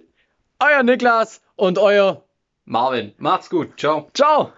[0.60, 2.24] euer Niklas und euer
[2.66, 3.80] Marvin, macht's gut.
[3.80, 4.12] Ciao.
[4.14, 4.54] Ciao.